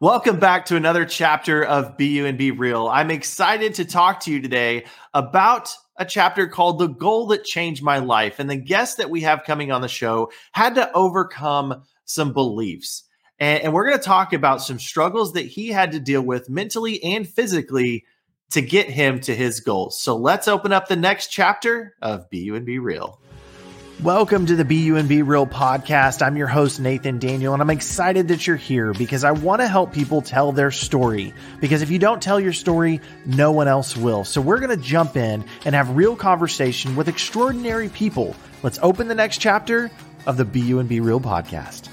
Welcome 0.00 0.38
back 0.38 0.66
to 0.66 0.76
another 0.76 1.04
chapter 1.04 1.64
of 1.64 1.96
Be 1.96 2.06
You 2.06 2.26
and 2.26 2.38
Be 2.38 2.52
Real. 2.52 2.86
I'm 2.86 3.10
excited 3.10 3.74
to 3.74 3.84
talk 3.84 4.20
to 4.20 4.30
you 4.30 4.40
today 4.40 4.84
about 5.12 5.74
a 5.96 6.04
chapter 6.04 6.46
called 6.46 6.78
The 6.78 6.86
Goal 6.86 7.26
That 7.26 7.42
Changed 7.42 7.82
My 7.82 7.98
Life. 7.98 8.38
And 8.38 8.48
the 8.48 8.54
guest 8.54 8.98
that 8.98 9.10
we 9.10 9.22
have 9.22 9.42
coming 9.42 9.72
on 9.72 9.80
the 9.80 9.88
show 9.88 10.30
had 10.52 10.76
to 10.76 10.92
overcome 10.92 11.82
some 12.04 12.32
beliefs. 12.32 13.02
And, 13.40 13.64
and 13.64 13.72
we're 13.72 13.88
going 13.88 13.98
to 13.98 14.04
talk 14.04 14.32
about 14.32 14.62
some 14.62 14.78
struggles 14.78 15.32
that 15.32 15.46
he 15.46 15.70
had 15.70 15.90
to 15.90 15.98
deal 15.98 16.22
with 16.22 16.48
mentally 16.48 17.02
and 17.02 17.28
physically 17.28 18.04
to 18.50 18.62
get 18.62 18.88
him 18.88 19.18
to 19.22 19.34
his 19.34 19.58
goals. 19.58 20.00
So 20.00 20.16
let's 20.16 20.46
open 20.46 20.72
up 20.72 20.86
the 20.86 20.94
next 20.94 21.32
chapter 21.32 21.96
of 22.00 22.30
Be 22.30 22.38
You 22.38 22.54
and 22.54 22.64
Be 22.64 22.78
Real. 22.78 23.20
Welcome 24.02 24.46
to 24.46 24.54
the 24.54 24.64
Be 24.64 24.92
Real 24.92 25.44
podcast. 25.44 26.24
I'm 26.24 26.36
your 26.36 26.46
host, 26.46 26.78
Nathan 26.78 27.18
Daniel, 27.18 27.52
and 27.52 27.60
I'm 27.60 27.68
excited 27.68 28.28
that 28.28 28.46
you're 28.46 28.54
here 28.54 28.92
because 28.92 29.24
I 29.24 29.32
want 29.32 29.60
to 29.60 29.66
help 29.66 29.92
people 29.92 30.22
tell 30.22 30.52
their 30.52 30.70
story. 30.70 31.34
Because 31.60 31.82
if 31.82 31.90
you 31.90 31.98
don't 31.98 32.22
tell 32.22 32.38
your 32.38 32.52
story, 32.52 33.00
no 33.26 33.50
one 33.50 33.66
else 33.66 33.96
will. 33.96 34.22
So 34.24 34.40
we're 34.40 34.60
going 34.60 34.70
to 34.70 34.76
jump 34.76 35.16
in 35.16 35.44
and 35.64 35.74
have 35.74 35.96
real 35.96 36.14
conversation 36.14 36.94
with 36.94 37.08
extraordinary 37.08 37.88
people. 37.88 38.36
Let's 38.62 38.78
open 38.82 39.08
the 39.08 39.16
next 39.16 39.38
chapter 39.38 39.90
of 40.26 40.36
the 40.36 40.44
Be 40.44 40.72
Real 40.72 41.20
podcast. 41.20 41.88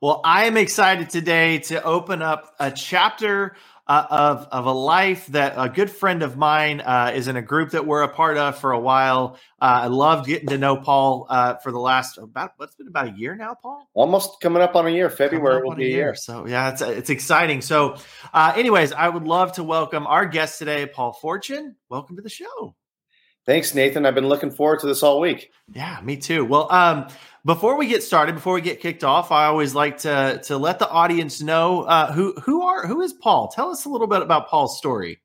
Well, 0.00 0.20
I 0.22 0.44
am 0.44 0.56
excited 0.56 1.10
today 1.10 1.58
to 1.58 1.82
open 1.82 2.22
up 2.22 2.54
a 2.60 2.70
chapter 2.70 3.56
uh, 3.88 4.06
of 4.10 4.48
of 4.52 4.66
a 4.66 4.72
life 4.72 5.26
that 5.28 5.54
a 5.56 5.68
good 5.68 5.90
friend 5.90 6.22
of 6.22 6.36
mine 6.36 6.80
uh, 6.80 7.12
is 7.14 7.26
in 7.26 7.36
a 7.36 7.42
group 7.42 7.70
that 7.70 7.86
we're 7.86 8.02
a 8.02 8.08
part 8.08 8.36
of 8.36 8.58
for 8.58 8.72
a 8.72 8.78
while. 8.78 9.38
Uh, 9.60 9.80
I 9.82 9.86
loved 9.86 10.26
getting 10.26 10.48
to 10.48 10.58
know 10.58 10.76
Paul 10.76 11.26
uh, 11.28 11.54
for 11.56 11.72
the 11.72 11.78
last 11.78 12.18
about 12.18 12.52
what's 12.58 12.74
been 12.74 12.88
about 12.88 13.08
a 13.08 13.12
year 13.12 13.34
now, 13.34 13.56
Paul. 13.60 13.88
Almost 13.94 14.40
coming 14.40 14.62
up 14.62 14.76
on 14.76 14.86
a 14.86 14.90
year. 14.90 15.08
February 15.08 15.62
will 15.62 15.74
be 15.74 15.86
a 15.86 15.88
year. 15.88 15.96
year. 15.96 16.14
So 16.14 16.46
yeah, 16.46 16.70
it's 16.70 16.82
it's 16.82 17.10
exciting. 17.10 17.62
So, 17.62 17.96
uh, 18.34 18.52
anyways, 18.54 18.92
I 18.92 19.08
would 19.08 19.24
love 19.24 19.52
to 19.52 19.64
welcome 19.64 20.06
our 20.06 20.26
guest 20.26 20.58
today, 20.58 20.86
Paul 20.86 21.18
Forchione. 21.20 21.74
Welcome 21.88 22.16
to 22.16 22.22
the 22.22 22.28
show. 22.28 22.74
Thanks, 23.46 23.74
Nathan. 23.74 24.04
I've 24.04 24.14
been 24.14 24.28
looking 24.28 24.50
forward 24.50 24.80
to 24.80 24.86
this 24.86 25.02
all 25.02 25.20
week. 25.20 25.50
Yeah, 25.72 25.98
me 26.02 26.18
too. 26.18 26.44
Well, 26.44 26.70
um, 26.70 27.08
before 27.44 27.76
we 27.76 27.86
get 27.86 28.02
started, 28.02 28.34
before 28.34 28.54
we 28.54 28.60
get 28.60 28.80
kicked 28.80 29.04
off, 29.04 29.30
I 29.30 29.46
always 29.46 29.74
like 29.74 29.98
to 29.98 30.40
to 30.44 30.58
let 30.58 30.78
the 30.78 30.88
audience 30.88 31.40
know 31.40 31.82
uh, 31.82 32.12
who 32.12 32.34
who 32.44 32.62
are 32.62 32.86
who 32.86 33.00
is 33.00 33.12
Paul. 33.12 33.48
Tell 33.48 33.70
us 33.70 33.84
a 33.84 33.88
little 33.88 34.06
bit 34.06 34.22
about 34.22 34.48
Paul's 34.48 34.78
story. 34.78 35.20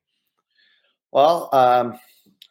Well, 1.12 1.48
um, 1.52 1.98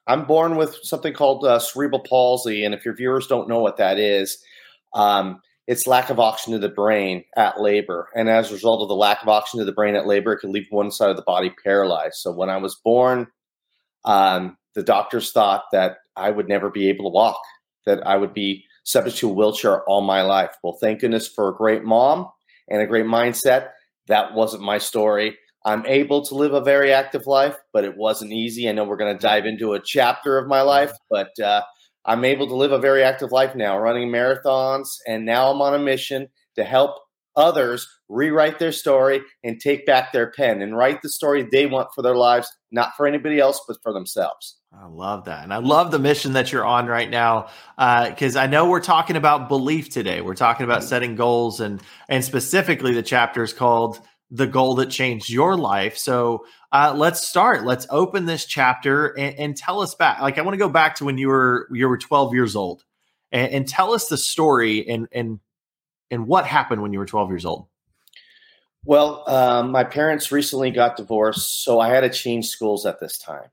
I'm 0.07 0.25
born 0.25 0.55
with 0.55 0.77
something 0.83 1.13
called 1.13 1.45
uh, 1.45 1.59
cerebral 1.59 2.01
palsy, 2.01 2.63
and 2.63 2.73
if 2.73 2.85
your 2.85 2.95
viewers 2.95 3.27
don't 3.27 3.49
know 3.49 3.59
what 3.59 3.77
that 3.77 3.99
is, 3.99 4.37
um, 4.93 5.41
it's 5.67 5.87
lack 5.87 6.09
of 6.09 6.19
oxygen 6.19 6.53
to 6.53 6.67
the 6.67 6.73
brain 6.73 7.23
at 7.35 7.61
labor, 7.61 8.09
and 8.15 8.29
as 8.29 8.49
a 8.49 8.53
result 8.53 8.81
of 8.81 8.89
the 8.89 8.95
lack 8.95 9.21
of 9.21 9.29
oxygen 9.29 9.59
to 9.59 9.65
the 9.65 9.71
brain 9.71 9.95
at 9.95 10.07
labor, 10.07 10.33
it 10.33 10.39
can 10.39 10.51
leave 10.51 10.67
one 10.69 10.91
side 10.91 11.09
of 11.09 11.15
the 11.15 11.23
body 11.23 11.53
paralyzed. 11.63 12.15
So 12.15 12.31
when 12.31 12.49
I 12.49 12.57
was 12.57 12.75
born, 12.83 13.27
um, 14.05 14.57
the 14.75 14.83
doctors 14.83 15.31
thought 15.31 15.65
that 15.71 15.97
I 16.15 16.31
would 16.31 16.49
never 16.49 16.69
be 16.69 16.89
able 16.89 17.05
to 17.05 17.13
walk, 17.13 17.39
that 17.85 18.05
I 18.05 18.17
would 18.17 18.33
be 18.33 18.65
subject 18.83 19.17
to 19.17 19.29
a 19.29 19.33
wheelchair 19.33 19.83
all 19.83 20.01
my 20.01 20.21
life. 20.21 20.55
Well, 20.63 20.77
thank 20.79 21.01
goodness 21.01 21.27
for 21.27 21.49
a 21.49 21.55
great 21.55 21.83
mom 21.83 22.29
and 22.69 22.81
a 22.81 22.87
great 22.87 23.05
mindset. 23.05 23.69
That 24.07 24.33
wasn't 24.33 24.63
my 24.63 24.77
story. 24.77 25.37
I'm 25.65 25.85
able 25.85 26.25
to 26.25 26.35
live 26.35 26.53
a 26.53 26.61
very 26.61 26.91
active 26.91 27.25
life, 27.25 27.55
but 27.71 27.85
it 27.85 27.95
wasn't 27.95 28.33
easy. 28.33 28.67
I 28.67 28.73
know 28.73 28.83
we're 28.83 28.97
going 28.97 29.15
to 29.15 29.21
dive 29.21 29.45
into 29.45 29.73
a 29.73 29.81
chapter 29.81 30.37
of 30.37 30.47
my 30.47 30.61
life, 30.61 30.91
but 31.09 31.37
uh, 31.39 31.61
I'm 32.05 32.25
able 32.25 32.47
to 32.47 32.55
live 32.55 32.73
a 32.73 32.79
very 32.79 33.03
active 33.03 33.31
life 33.31 33.55
now, 33.55 33.79
running 33.79 34.09
marathons, 34.09 34.87
and 35.07 35.25
now 35.25 35.49
I'm 35.49 35.61
on 35.61 35.73
a 35.73 35.79
mission 35.79 36.27
to 36.55 36.65
help 36.65 36.97
others 37.35 37.87
rewrite 38.09 38.59
their 38.59 38.73
story 38.73 39.21
and 39.43 39.59
take 39.59 39.85
back 39.85 40.11
their 40.11 40.31
pen 40.31 40.61
and 40.61 40.77
write 40.77 41.01
the 41.01 41.09
story 41.09 41.47
they 41.49 41.65
want 41.65 41.89
for 41.95 42.01
their 42.01 42.15
lives, 42.15 42.51
not 42.71 42.91
for 42.97 43.07
anybody 43.07 43.39
else, 43.39 43.61
but 43.67 43.77
for 43.81 43.93
themselves. 43.93 44.57
I 44.75 44.87
love 44.87 45.25
that. 45.25 45.43
And 45.43 45.53
I 45.53 45.57
love 45.57 45.91
the 45.91 45.99
mission 45.99 46.33
that 46.33 46.51
you're 46.51 46.65
on 46.65 46.87
right 46.87 47.09
now. 47.09 47.49
Because 47.77 48.35
uh, 48.35 48.41
I 48.41 48.47
know 48.47 48.69
we're 48.69 48.81
talking 48.81 49.15
about 49.15 49.47
belief 49.47 49.89
today. 49.89 50.21
We're 50.21 50.33
talking 50.33 50.63
about 50.63 50.83
setting 50.83 51.15
goals 51.15 51.59
and 51.59 51.81
and 52.09 52.23
specifically 52.23 52.93
the 52.93 53.03
chapter 53.03 53.43
is 53.43 53.53
called 53.53 54.01
The 54.31 54.47
Goal 54.47 54.75
That 54.75 54.89
Changed 54.89 55.29
Your 55.29 55.55
Life. 55.55 55.97
So 55.97 56.45
uh, 56.71 56.93
let's 56.95 57.25
start. 57.25 57.63
Let's 57.63 57.85
open 57.91 58.25
this 58.25 58.45
chapter 58.45 59.07
and, 59.07 59.37
and, 59.37 59.57
tell 59.57 59.79
us 59.81 59.93
back. 59.93 60.21
Like 60.21 60.39
I 60.39 60.41
want 60.41 60.55
to 60.55 60.59
go 60.59 60.69
back 60.69 60.95
to 60.95 61.05
when 61.05 61.19
you 61.19 61.27
were 61.27 61.67
you 61.71 61.87
were 61.87 61.97
12 61.97 62.33
years 62.33 62.55
old 62.55 62.83
and, 63.31 63.51
and 63.51 63.67
tell 63.67 63.93
us 63.93 64.07
the 64.07 64.17
story 64.17 64.87
and 64.89 65.07
and 65.11 65.39
and 66.09 66.27
what 66.27 66.45
happened 66.45 66.81
when 66.81 66.93
you 66.93 66.99
were 66.99 67.05
12 67.05 67.29
years 67.29 67.45
old. 67.45 67.67
Well, 68.85 69.23
um, 69.29 69.71
my 69.71 69.85
parents 69.85 70.31
recently 70.31 70.71
got 70.71 70.97
divorced, 70.97 71.63
so 71.63 71.79
I 71.79 71.89
had 71.89 72.01
to 72.01 72.09
change 72.09 72.47
schools 72.47 72.85
at 72.85 72.99
this 72.99 73.17
time. 73.17 73.49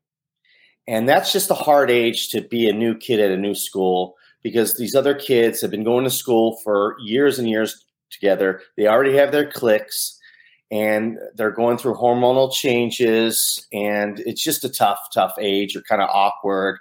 And 0.90 1.08
that's 1.08 1.32
just 1.32 1.52
a 1.52 1.54
hard 1.54 1.88
age 1.88 2.30
to 2.30 2.40
be 2.40 2.68
a 2.68 2.72
new 2.72 2.96
kid 2.96 3.20
at 3.20 3.30
a 3.30 3.36
new 3.36 3.54
school 3.54 4.16
because 4.42 4.76
these 4.76 4.96
other 4.96 5.14
kids 5.14 5.60
have 5.60 5.70
been 5.70 5.84
going 5.84 6.02
to 6.02 6.10
school 6.10 6.58
for 6.64 6.96
years 7.00 7.38
and 7.38 7.48
years 7.48 7.86
together. 8.10 8.60
They 8.76 8.88
already 8.88 9.16
have 9.16 9.30
their 9.30 9.48
cliques 9.48 10.18
and 10.68 11.16
they're 11.36 11.52
going 11.52 11.78
through 11.78 11.94
hormonal 11.94 12.52
changes. 12.52 13.64
And 13.72 14.18
it's 14.26 14.42
just 14.42 14.64
a 14.64 14.68
tough, 14.68 14.98
tough 15.14 15.34
age. 15.38 15.74
You're 15.74 15.84
kind 15.84 16.02
of 16.02 16.10
awkward. 16.10 16.80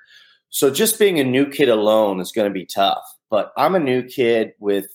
So 0.49 0.71
just 0.71 0.97
being 0.97 1.19
a 1.19 1.23
new 1.23 1.45
kid 1.47 1.69
alone 1.69 2.19
is 2.19 2.31
going 2.31 2.49
to 2.49 2.53
be 2.53 2.65
tough. 2.65 3.03
But 3.29 3.51
I'm 3.57 3.75
a 3.75 3.79
new 3.79 4.01
kid 4.01 4.53
with 4.57 4.87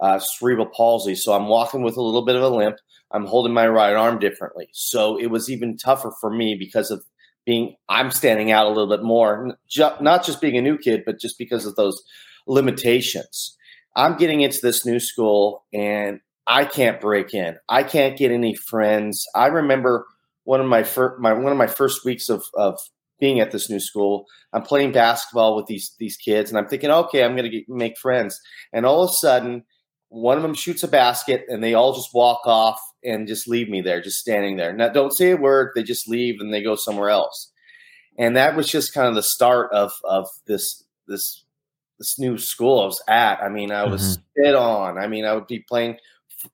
uh, 0.00 0.18
cerebral 0.18 0.66
palsy. 0.66 1.14
So 1.14 1.34
I'm 1.34 1.46
walking 1.46 1.82
with 1.82 1.96
a 1.96 2.02
little 2.02 2.24
bit 2.24 2.34
of 2.34 2.42
a 2.42 2.48
limp. 2.48 2.78
I'm 3.12 3.26
holding 3.26 3.54
my 3.54 3.68
right 3.68 3.94
arm 3.94 4.18
differently. 4.18 4.68
So 4.72 5.16
it 5.20 5.28
was 5.28 5.48
even 5.48 5.76
tougher 5.76 6.12
for 6.20 6.30
me 6.30 6.56
because 6.56 6.90
of 6.90 7.04
being 7.46 7.76
I'm 7.88 8.10
standing 8.10 8.50
out 8.50 8.66
a 8.66 8.68
little 8.68 8.88
bit 8.88 9.02
more, 9.04 9.56
not 10.00 10.26
just 10.26 10.40
being 10.40 10.58
a 10.58 10.62
new 10.62 10.76
kid, 10.76 11.04
but 11.06 11.20
just 11.20 11.38
because 11.38 11.64
of 11.64 11.76
those 11.76 12.02
limitations. 12.46 13.56
I'm 13.94 14.16
getting 14.18 14.42
into 14.42 14.58
this 14.60 14.84
new 14.84 15.00
school 15.00 15.64
and 15.72 16.20
I 16.46 16.64
can't 16.64 17.00
break 17.00 17.32
in. 17.32 17.56
I 17.68 17.82
can't 17.82 18.18
get 18.18 18.30
any 18.30 18.54
friends. 18.54 19.24
I 19.34 19.46
remember 19.46 20.06
one 20.44 20.60
of 20.60 20.66
my 20.66 20.82
first 20.82 21.20
my 21.20 21.32
one 21.32 21.52
of 21.52 21.58
my 21.58 21.66
first 21.66 22.04
weeks 22.04 22.28
of 22.28 22.44
of 22.54 22.78
being 23.18 23.40
at 23.40 23.52
this 23.52 23.70
new 23.70 23.80
school. 23.80 24.26
I'm 24.52 24.62
playing 24.62 24.92
basketball 24.92 25.56
with 25.56 25.66
these 25.66 25.94
these 25.98 26.16
kids, 26.16 26.50
and 26.50 26.58
I'm 26.58 26.68
thinking, 26.68 26.90
okay, 26.90 27.24
I'm 27.24 27.36
going 27.36 27.50
to 27.50 27.62
make 27.68 27.96
friends. 27.98 28.40
And 28.72 28.84
all 28.84 29.02
of 29.02 29.10
a 29.10 29.14
sudden, 29.14 29.64
one 30.08 30.36
of 30.36 30.42
them 30.42 30.54
shoots 30.54 30.82
a 30.82 30.88
basket, 30.88 31.44
and 31.48 31.62
they 31.62 31.74
all 31.74 31.94
just 31.94 32.14
walk 32.14 32.42
off 32.44 32.80
and 33.06 33.28
just 33.28 33.48
leave 33.48 33.68
me 33.68 33.80
there, 33.80 34.00
just 34.00 34.18
standing 34.18 34.56
there. 34.56 34.72
Now, 34.72 34.88
don't 34.88 35.16
say 35.16 35.30
a 35.30 35.36
word. 35.36 35.72
They 35.74 35.82
just 35.82 36.08
leave 36.08 36.40
and 36.40 36.52
they 36.52 36.62
go 36.62 36.74
somewhere 36.74 37.10
else. 37.10 37.52
And 38.18 38.36
that 38.36 38.56
was 38.56 38.68
just 38.68 38.94
kind 38.94 39.08
of 39.08 39.14
the 39.14 39.22
start 39.22 39.72
of 39.72 39.92
of 40.04 40.26
this 40.46 40.84
this 41.06 41.44
this 41.98 42.18
new 42.18 42.38
school 42.38 42.80
I 42.80 42.86
was 42.86 43.02
at. 43.08 43.42
I 43.42 43.48
mean, 43.48 43.70
I 43.70 43.84
was 43.84 44.02
mm-hmm. 44.02 44.40
spit 44.40 44.54
on. 44.54 44.98
I 44.98 45.06
mean, 45.06 45.24
I 45.24 45.34
would 45.34 45.46
be 45.46 45.60
playing 45.60 45.98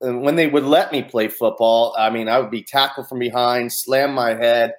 and 0.01 0.21
when 0.21 0.35
they 0.35 0.47
would 0.47 0.63
let 0.63 0.91
me 0.91 1.03
play 1.03 1.27
football. 1.27 1.95
I 1.97 2.09
mean, 2.09 2.29
I 2.29 2.39
would 2.39 2.51
be 2.51 2.63
tackled 2.63 3.07
from 3.07 3.19
behind, 3.19 3.71
slam 3.71 4.13
my 4.13 4.33
head. 4.33 4.73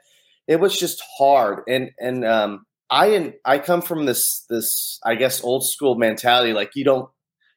It 0.46 0.60
was 0.60 0.78
just 0.78 1.02
hard. 1.18 1.62
And 1.68 1.90
and 1.98 2.24
um, 2.24 2.66
I 2.90 3.34
I 3.44 3.58
come 3.58 3.82
from 3.82 4.06
this 4.06 4.44
this 4.48 4.98
I 5.04 5.14
guess 5.14 5.42
old 5.42 5.66
school 5.66 5.96
mentality. 5.96 6.52
Like 6.52 6.72
you 6.74 6.84
don't 6.84 7.08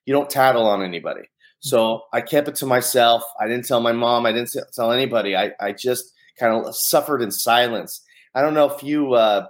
you 0.06 0.14
don't 0.14 0.30
tattle 0.30 0.68
on 0.68 0.84
anybody. 0.84 1.22
So 1.60 2.04
I 2.14 2.22
kept 2.22 2.48
it 2.48 2.56
to 2.56 2.66
myself. 2.66 3.24
I 3.40 3.48
didn't 3.48 3.66
tell 3.66 3.82
my 3.82 3.92
mom. 3.92 4.26
I 4.26 4.32
didn't 4.32 4.56
tell 4.74 4.92
anybody. 4.92 5.36
I, 5.36 5.52
I 5.60 5.72
just 5.72 6.14
kind 6.40 6.54
of 6.54 6.76
suffered 6.76 7.22
in 7.22 7.32
silence. 7.32 8.02
I 8.36 8.42
don't 8.42 8.54
know 8.54 8.70
if 8.70 8.84
you, 8.84 9.14
uh, 9.14 9.48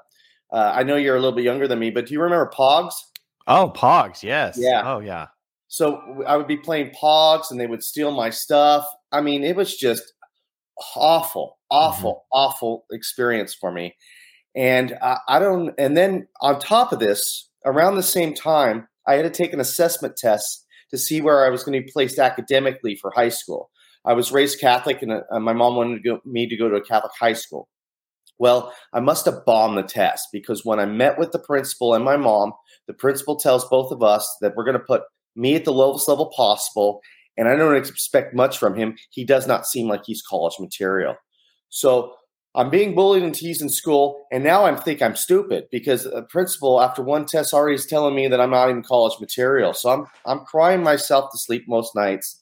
uh, 0.51 0.71
I 0.73 0.83
know 0.83 0.95
you're 0.95 1.15
a 1.15 1.19
little 1.19 1.35
bit 1.35 1.43
younger 1.43 1.67
than 1.67 1.79
me, 1.79 1.91
but 1.91 2.05
do 2.05 2.13
you 2.13 2.21
remember 2.21 2.49
Pogs? 2.55 2.93
Oh, 3.47 3.71
Pogs. 3.75 4.23
Yes. 4.23 4.57
Yeah. 4.57 4.83
Oh, 4.85 4.99
yeah. 4.99 5.27
So 5.67 6.23
I 6.25 6.37
would 6.37 6.47
be 6.47 6.57
playing 6.57 6.91
Pogs 6.91 7.51
and 7.51 7.59
they 7.59 7.67
would 7.67 7.83
steal 7.83 8.11
my 8.11 8.29
stuff. 8.29 8.87
I 9.11 9.21
mean, 9.21 9.43
it 9.43 9.55
was 9.55 9.75
just 9.75 10.13
awful, 10.95 11.57
awful, 11.69 12.13
mm-hmm. 12.13 12.37
awful 12.39 12.85
experience 12.91 13.53
for 13.53 13.71
me. 13.71 13.95
And 14.55 14.97
I, 15.01 15.17
I 15.27 15.39
don't, 15.39 15.73
and 15.77 15.97
then 15.97 16.27
on 16.41 16.59
top 16.59 16.93
of 16.93 16.99
this, 16.99 17.49
around 17.65 17.95
the 17.95 18.03
same 18.03 18.33
time, 18.33 18.87
I 19.05 19.15
had 19.15 19.23
to 19.23 19.29
take 19.29 19.53
an 19.53 19.59
assessment 19.59 20.15
test 20.15 20.65
to 20.91 20.97
see 20.97 21.21
where 21.21 21.45
I 21.45 21.49
was 21.49 21.63
going 21.63 21.79
to 21.79 21.85
be 21.85 21.91
placed 21.91 22.19
academically 22.19 22.95
for 22.95 23.11
high 23.11 23.29
school. 23.29 23.69
I 24.05 24.13
was 24.13 24.31
raised 24.31 24.59
Catholic, 24.59 25.01
and 25.01 25.11
uh, 25.11 25.39
my 25.39 25.53
mom 25.53 25.75
wanted 25.75 26.01
to 26.01 26.09
go, 26.09 26.21
me 26.25 26.47
to 26.47 26.55
go 26.55 26.69
to 26.69 26.75
a 26.75 26.81
Catholic 26.83 27.11
high 27.19 27.33
school. 27.33 27.67
Well, 28.39 28.73
I 28.93 28.99
must 28.99 29.25
have 29.25 29.45
bombed 29.45 29.77
the 29.77 29.83
test 29.83 30.27
because 30.31 30.63
when 30.63 30.79
I 30.79 30.85
met 30.85 31.17
with 31.17 31.31
the 31.31 31.39
principal 31.39 31.93
and 31.93 32.05
my 32.05 32.17
mom, 32.17 32.53
the 32.87 32.93
principal 32.93 33.35
tells 33.35 33.67
both 33.67 33.91
of 33.91 34.03
us 34.03 34.37
that 34.41 34.55
we're 34.55 34.63
going 34.63 34.77
to 34.77 34.79
put 34.79 35.01
me 35.35 35.55
at 35.55 35.65
the 35.65 35.73
lowest 35.73 36.07
level 36.07 36.31
possible, 36.35 37.01
and 37.35 37.47
I 37.47 37.55
don't 37.55 37.75
expect 37.75 38.33
much 38.33 38.57
from 38.57 38.75
him. 38.75 38.95
He 39.09 39.25
does 39.25 39.47
not 39.47 39.67
seem 39.67 39.87
like 39.87 40.03
he's 40.05 40.21
college 40.21 40.55
material. 40.59 41.15
So 41.69 42.13
I'm 42.57 42.71
being 42.71 42.95
bullied 42.95 43.21
and 43.21 43.35
teased 43.35 43.61
in 43.61 43.69
school, 43.69 44.25
and 44.31 44.43
now 44.43 44.65
I 44.65 44.75
think 44.75 45.01
I'm 45.01 45.15
stupid 45.15 45.65
because 45.71 46.07
a 46.07 46.23
principal, 46.23 46.81
after 46.81 47.03
one 47.03 47.25
test, 47.25 47.53
already 47.53 47.75
is 47.75 47.85
telling 47.85 48.15
me 48.15 48.27
that 48.27 48.41
I'm 48.41 48.49
not 48.49 48.69
even 48.69 48.81
college 48.81 49.19
material. 49.21 49.73
So 49.73 49.89
I'm 49.91 50.05
I'm 50.25 50.39
crying 50.43 50.81
myself 50.81 51.31
to 51.31 51.37
sleep 51.37 51.65
most 51.67 51.95
nights. 51.95 52.41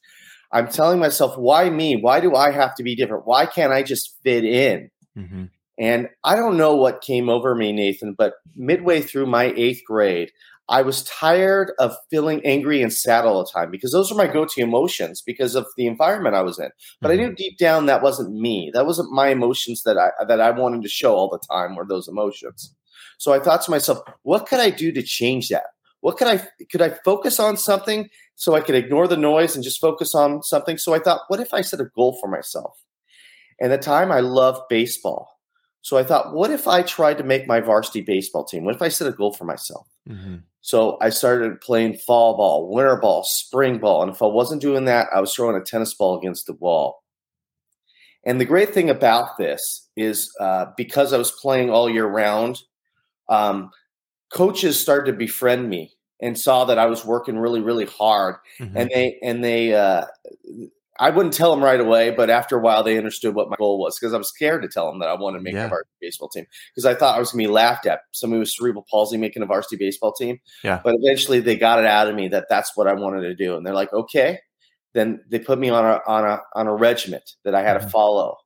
I'm 0.54 0.70
telling 0.70 1.00
myself, 1.00 1.38
why 1.38 1.70
me? 1.70 1.98
Why 1.98 2.22
do 2.22 2.34
I 2.34 2.52
have 2.52 2.76
to 2.76 2.84
be 2.84 2.96
different? 2.96 3.28
Why 3.28 3.46
can't 3.46 3.74
I 3.74 3.84
just 3.84 4.16
fit 4.24 4.46
in? 4.46 4.90
Mm-hmm. 5.18 5.46
And 5.78 6.08
I 6.24 6.36
don't 6.36 6.56
know 6.56 6.76
what 6.76 7.02
came 7.02 7.28
over 7.28 7.54
me, 7.54 7.74
Nathan, 7.74 8.16
but 8.18 8.36
midway 8.56 9.02
through 9.02 9.26
my 9.26 9.54
eighth 9.58 9.82
grade, 9.86 10.32
I 10.68 10.82
was 10.82 11.04
tired 11.04 11.74
of 11.78 11.96
feeling 12.10 12.42
angry 12.44 12.82
and 12.82 12.92
sad 12.92 13.26
all 13.26 13.44
the 13.44 13.52
time 13.52 13.70
because 13.70 13.92
those 13.92 14.12
are 14.12 14.16
my 14.16 14.26
go-to 14.26 14.62
emotions 14.62 15.22
because 15.22 15.54
of 15.54 15.68
the 15.78 15.86
environment 15.86 16.36
I 16.36 16.42
was 16.42 16.58
in. 16.58 16.70
But 17.02 17.12
mm-hmm. 17.12 17.22
I 17.22 17.24
knew 17.24 17.36
deep 17.36 17.58
down 17.58 17.86
that 17.86 18.02
wasn't 18.02 18.34
me. 18.34 18.72
That 18.74 18.88
wasn't 18.88 19.12
my 19.12 19.28
emotions 19.28 19.84
that 19.84 19.98
I 19.98 20.10
that 20.26 20.42
I 20.42 20.52
wanted 20.52 20.82
to 20.82 20.90
show 20.90 21.16
all 21.16 21.30
the 21.30 21.46
time 21.54 21.76
were 21.76 21.86
those 21.86 22.08
emotions. 22.08 22.74
So 23.18 23.34
I 23.34 23.40
thought 23.40 23.62
to 23.64 23.72
myself, 23.72 24.00
what 24.24 24.48
could 24.48 24.60
I 24.60 24.72
do 24.72 24.92
to 24.92 25.04
change 25.04 25.50
that? 25.50 25.66
What 26.02 26.18
could 26.18 26.28
I 26.28 26.48
could 26.72 26.82
I 26.82 26.90
focus 27.06 27.40
on 27.40 27.58
something 27.58 28.10
so 28.36 28.56
I 28.56 28.62
could 28.62 28.76
ignore 28.76 29.08
the 29.08 29.18
noise 29.18 29.56
and 29.56 29.64
just 29.64 29.80
focus 29.80 30.16
on 30.16 30.42
something? 30.42 30.78
So 30.78 30.94
I 30.94 31.00
thought, 31.00 31.22
what 31.28 31.40
if 31.40 31.54
I 31.54 31.62
set 31.62 31.80
a 31.80 31.86
goal 31.96 32.18
for 32.20 32.28
myself? 32.28 32.76
And 33.60 33.72
at 33.72 33.82
the 33.82 33.86
time 33.86 34.12
I 34.12 34.20
loved 34.20 34.62
baseball. 34.70 35.30
So 35.82 35.98
I 35.98 36.04
thought, 36.04 36.34
what 36.34 36.50
if 36.50 36.68
I 36.68 36.82
tried 36.82 37.20
to 37.20 37.24
make 37.24 37.48
my 37.48 37.60
varsity 37.60 38.02
baseball 38.02 38.44
team? 38.44 38.66
What 38.66 38.76
if 38.76 38.82
I 38.82 38.88
set 38.88 39.08
a 39.08 39.12
goal 39.12 39.34
for 39.34 39.46
myself? 39.46 39.88
Mm-hmm. 40.10 40.38
So 40.66 40.98
I 41.00 41.12
started 41.12 41.62
playing 41.62 41.98
fall 41.98 42.36
ball, 42.36 42.74
winter 42.74 42.96
ball, 42.96 43.24
spring 43.24 43.78
ball. 43.78 44.02
And 44.02 44.12
if 44.12 44.20
I 44.24 44.26
wasn't 44.26 44.64
doing 44.64 44.86
that, 44.86 45.08
I 45.14 45.22
was 45.22 45.32
throwing 45.32 45.56
a 45.56 45.64
tennis 45.64 45.94
ball 45.94 46.18
against 46.18 46.48
the 46.48 46.54
wall. 46.54 47.04
And 48.26 48.42
the 48.42 48.46
great 48.46 48.74
thing 48.74 48.90
about 48.90 49.38
this 49.38 49.88
is 49.96 50.36
uh, 50.40 50.66
because 50.76 51.14
I 51.14 51.20
was 51.20 51.30
playing 51.30 51.70
all 51.70 51.88
year 51.88 52.08
round, 52.08 52.64
um, 53.30 53.70
coaches 54.34 54.80
started 54.80 55.12
to 55.12 55.18
befriend 55.20 55.70
me 55.70 55.94
and 56.20 56.36
saw 56.36 56.66
that 56.66 56.80
I 56.80 56.88
was 56.88 57.06
working 57.06 57.38
really, 57.38 57.62
really 57.62 57.86
hard. 57.86 58.38
Mm-hmm. 58.60 58.76
And 58.76 58.90
they 58.90 59.20
and 59.22 59.44
they 59.44 59.76
uh, 59.76 60.06
I 60.98 61.10
wouldn't 61.10 61.34
tell 61.34 61.52
them 61.52 61.64
right 61.64 61.80
away, 61.80 62.12
but 62.12 62.30
after 62.30 62.58
a 62.58 62.62
while, 62.62 62.84
they 62.84 62.98
understood 62.98 63.36
what 63.36 63.50
my 63.50 63.58
goal 63.58 63.80
was 63.80 64.00
because 64.00 64.14
I 64.14 64.18
was 64.18 64.30
scared 64.30 64.62
to 64.62 64.70
tell 64.70 64.90
them 64.90 65.00
that 65.00 65.10
I 65.10 65.16
wanted 65.16 65.40
to 65.40 65.44
make 65.44 65.54
yeah. 65.54 65.66
a 65.66 65.70
varsity 65.70 65.96
baseball 66.00 66.30
team 66.30 66.46
because 66.74 66.86
I 66.86 66.96
thought 66.96 67.16
I 67.16 67.20
was 67.20 67.32
going 67.32 67.44
to 67.44 67.50
be 67.50 67.54
laughed 67.54 67.86
at. 67.86 68.02
Somebody 68.12 68.40
with 68.40 68.50
cerebral 68.50 68.86
palsy 68.90 69.18
making 69.18 69.44
a 69.44 69.46
varsity 69.46 69.76
baseball 69.76 70.14
team. 70.14 70.40
Yeah. 70.64 70.80
But 70.84 70.96
eventually, 70.98 71.42
they 71.42 71.58
got 71.58 71.80
it 71.80 71.86
out 71.86 72.08
of 72.08 72.16
me 72.16 72.30
that 72.30 72.46
that's 72.50 72.78
what 72.78 72.88
I 72.88 72.94
wanted 72.94 73.22
to 73.22 73.36
do, 73.36 73.58
and 73.58 73.66
they're 73.66 73.74
like, 73.74 73.92
"Okay." 73.94 74.40
Then 74.94 75.20
they 75.30 75.40
put 75.40 75.60
me 75.60 75.70
on 75.70 75.84
a 75.84 76.00
on 76.08 76.24
a 76.24 76.42
on 76.54 76.68
a 76.68 76.76
regiment 76.76 77.30
that 77.44 77.56
I 77.56 77.62
had 77.62 77.76
mm-hmm. 77.76 77.88
to 77.88 77.92
follow. 77.92 78.38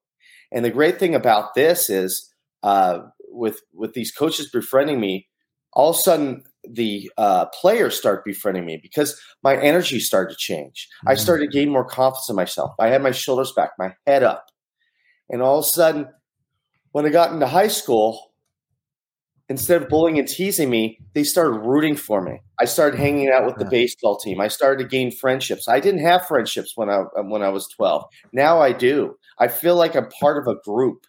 And 0.52 0.66
the 0.66 0.72
great 0.72 0.98
thing 0.98 1.13
about 1.13 1.54
this 1.54 1.92
is, 1.92 2.34
uh, 2.63 3.02
with 3.28 3.62
with 3.74 3.94
these 3.94 4.12
coaches 4.12 4.50
befriending 4.50 5.00
me, 5.00 5.28
all 5.74 5.92
of 5.92 5.95
a 5.95 6.00
sudden 6.00 6.44
the 6.71 7.12
uh, 7.18 7.45
players 7.48 7.98
start 7.98 8.24
befriending 8.24 8.66
me 8.66 8.80
because 8.81 9.19
my 9.44 9.57
energy 9.57 10.00
started 10.00 10.33
to 10.33 10.38
change. 10.38 10.88
Mm-hmm. 11.00 11.10
I 11.10 11.16
started 11.16 11.45
to 11.45 11.57
gain 11.57 11.69
more 11.69 11.86
confidence 11.86 12.30
in 12.30 12.36
myself. 12.36 12.74
I 12.80 12.88
had 12.88 13.01
my 13.01 13.12
shoulders 13.12 13.51
back, 13.54 13.71
my 13.77 13.94
head 14.06 14.24
up. 14.24 14.45
And 15.30 15.42
all 15.42 15.60
of 15.60 15.66
a 15.66 15.68
sudden, 15.68 16.07
when 16.92 17.06
I 17.06 17.10
got 17.10 17.31
into 17.31 17.48
high 17.48 17.68
school, 17.68 18.31
instead 19.48 19.81
of 19.81 19.89
bullying 19.89 20.19
and 20.19 20.27
teasing 20.27 20.69
me, 20.69 21.00
they 21.13 21.24
started 21.24 21.60
rooting 21.60 21.95
for 21.95 22.21
me. 22.21 22.39
I 22.60 22.66
started 22.66 23.00
hanging 23.00 23.30
out 23.30 23.45
with 23.45 23.56
the 23.57 23.66
baseball 23.66 24.18
team. 24.18 24.39
I 24.39 24.48
started 24.48 24.83
to 24.83 24.89
gain 24.89 25.12
friendships. 25.12 25.68
I 25.68 25.80
didn't 25.80 26.01
have 26.01 26.27
friendships 26.27 26.74
when 26.75 26.89
I 26.89 27.04
when 27.21 27.42
I 27.42 27.50
was 27.50 27.68
12. 27.69 28.06
Now 28.31 28.62
I 28.62 28.74
do. 28.74 29.18
I 29.39 29.48
feel 29.48 29.75
like 29.75 29.95
I'm 29.95 30.10
part 30.10 30.38
of 30.38 30.48
a 30.48 30.60
group. 30.62 31.06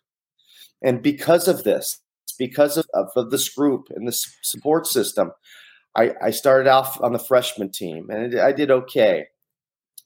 And 0.82 1.02
because 1.02 1.48
of 1.48 1.64
this, 1.64 2.00
because 2.40 2.78
of, 2.78 2.86
of 2.94 3.30
this 3.30 3.50
group 3.50 3.88
and 3.90 4.08
this 4.08 4.24
support 4.42 4.86
system, 4.86 5.30
I, 5.94 6.12
I 6.22 6.30
started 6.30 6.68
off 6.68 6.98
on 7.02 7.12
the 7.12 7.18
freshman 7.18 7.70
team 7.70 8.08
and 8.08 8.40
I 8.40 8.52
did 8.52 8.70
okay. 8.70 9.26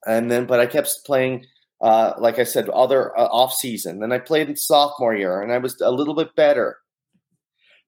And 0.04 0.28
then, 0.30 0.44
but 0.44 0.58
I 0.58 0.66
kept 0.66 0.90
playing, 1.06 1.46
uh, 1.80 2.14
like 2.18 2.40
I 2.40 2.44
said, 2.44 2.68
other 2.68 3.16
uh, 3.16 3.26
off 3.26 3.54
season. 3.54 4.00
Then 4.00 4.10
I 4.10 4.18
played 4.18 4.48
in 4.48 4.56
sophomore 4.56 5.14
year 5.14 5.40
and 5.40 5.52
I 5.52 5.58
was 5.58 5.80
a 5.80 5.92
little 5.92 6.14
bit 6.14 6.34
better. 6.34 6.78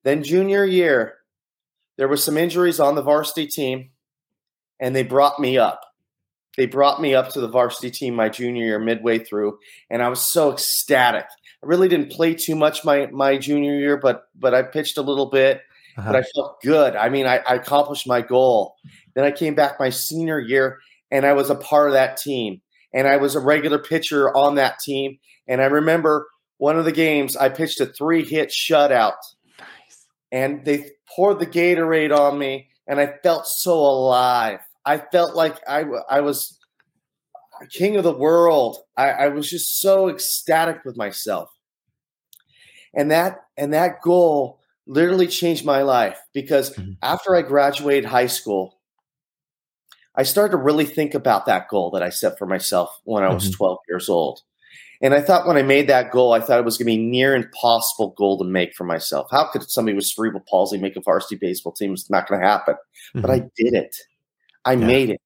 Then 0.04 0.22
junior 0.22 0.64
year, 0.64 1.16
there 1.98 2.08
was 2.08 2.22
some 2.22 2.36
injuries 2.36 2.78
on 2.78 2.94
the 2.94 3.02
varsity 3.02 3.48
team 3.48 3.90
and 4.80 4.94
they 4.94 5.02
brought 5.02 5.40
me 5.40 5.58
up. 5.58 5.80
They 6.56 6.66
brought 6.66 7.00
me 7.00 7.16
up 7.16 7.30
to 7.30 7.40
the 7.40 7.48
varsity 7.48 7.90
team 7.90 8.14
my 8.14 8.28
junior 8.28 8.64
year 8.64 8.78
midway 8.78 9.18
through 9.18 9.58
and 9.90 10.04
I 10.04 10.08
was 10.08 10.20
so 10.20 10.52
ecstatic. 10.52 11.26
Really 11.66 11.88
didn't 11.88 12.12
play 12.12 12.34
too 12.34 12.54
much 12.54 12.84
my 12.84 13.06
my 13.06 13.36
junior 13.36 13.78
year, 13.78 13.96
but 13.96 14.28
but 14.34 14.54
I 14.54 14.62
pitched 14.62 14.98
a 14.98 15.02
little 15.02 15.26
bit. 15.26 15.62
Uh-huh. 15.96 16.12
But 16.12 16.16
I 16.16 16.22
felt 16.34 16.60
good. 16.62 16.94
I 16.94 17.08
mean, 17.08 17.26
I, 17.26 17.38
I 17.38 17.54
accomplished 17.54 18.06
my 18.06 18.20
goal. 18.20 18.76
Then 19.14 19.24
I 19.24 19.30
came 19.30 19.54
back 19.54 19.80
my 19.80 19.88
senior 19.88 20.38
year, 20.38 20.78
and 21.10 21.24
I 21.24 21.32
was 21.32 21.48
a 21.48 21.54
part 21.54 21.88
of 21.88 21.94
that 21.94 22.18
team, 22.18 22.60
and 22.92 23.08
I 23.08 23.16
was 23.16 23.34
a 23.34 23.40
regular 23.40 23.78
pitcher 23.78 24.34
on 24.36 24.56
that 24.56 24.78
team. 24.78 25.18
And 25.48 25.62
I 25.62 25.66
remember 25.66 26.28
one 26.58 26.78
of 26.78 26.84
the 26.84 26.92
games 26.92 27.36
I 27.36 27.48
pitched 27.48 27.80
a 27.80 27.86
three 27.86 28.24
hit 28.24 28.50
shutout, 28.50 29.14
nice. 29.58 30.06
and 30.30 30.64
they 30.66 30.90
poured 31.14 31.38
the 31.38 31.46
Gatorade 31.46 32.14
on 32.14 32.38
me, 32.38 32.68
and 32.86 33.00
I 33.00 33.14
felt 33.22 33.46
so 33.46 33.72
alive. 33.74 34.60
I 34.84 34.98
felt 34.98 35.34
like 35.34 35.56
I 35.66 35.84
I 36.10 36.20
was 36.20 36.58
king 37.70 37.96
of 37.96 38.04
the 38.04 38.12
world. 38.12 38.78
I, 38.96 39.10
I 39.10 39.28
was 39.28 39.48
just 39.48 39.80
so 39.80 40.08
ecstatic 40.08 40.84
with 40.84 40.96
myself. 40.96 41.48
And 42.96 43.10
that 43.10 43.44
and 43.56 43.72
that 43.74 44.02
goal 44.02 44.60
literally 44.86 45.26
changed 45.26 45.64
my 45.64 45.82
life 45.82 46.18
because 46.32 46.70
mm-hmm. 46.70 46.92
after 47.02 47.36
I 47.36 47.42
graduated 47.42 48.06
high 48.06 48.26
school, 48.26 48.78
I 50.14 50.22
started 50.22 50.52
to 50.52 50.62
really 50.62 50.86
think 50.86 51.14
about 51.14 51.46
that 51.46 51.68
goal 51.68 51.90
that 51.90 52.02
I 52.02 52.08
set 52.08 52.38
for 52.38 52.46
myself 52.46 52.98
when 53.04 53.22
I 53.22 53.32
was 53.32 53.44
mm-hmm. 53.44 53.56
12 53.56 53.78
years 53.88 54.08
old. 54.08 54.40
And 55.02 55.12
I 55.12 55.20
thought 55.20 55.46
when 55.46 55.58
I 55.58 55.62
made 55.62 55.88
that 55.88 56.10
goal, 56.10 56.32
I 56.32 56.40
thought 56.40 56.58
it 56.58 56.64
was 56.64 56.78
going 56.78 56.86
to 56.86 56.96
be 56.96 57.04
near 57.06 57.34
impossible 57.34 58.14
goal 58.16 58.38
to 58.38 58.44
make 58.44 58.74
for 58.74 58.84
myself. 58.84 59.28
How 59.30 59.44
could 59.50 59.68
somebody 59.68 59.94
with 59.94 60.06
cerebral 60.06 60.42
palsy 60.48 60.78
make 60.78 60.96
a 60.96 61.02
varsity 61.02 61.36
baseball 61.36 61.72
team? 61.72 61.92
It's 61.92 62.08
not 62.08 62.26
going 62.26 62.40
to 62.40 62.46
happen. 62.46 62.74
Mm-hmm. 62.74 63.20
But 63.20 63.30
I 63.30 63.40
mm-hmm. 63.40 63.48
did 63.56 63.74
it. 63.74 63.94
I 64.64 64.72
yeah. 64.72 64.86
made 64.86 65.10
it. 65.10 65.20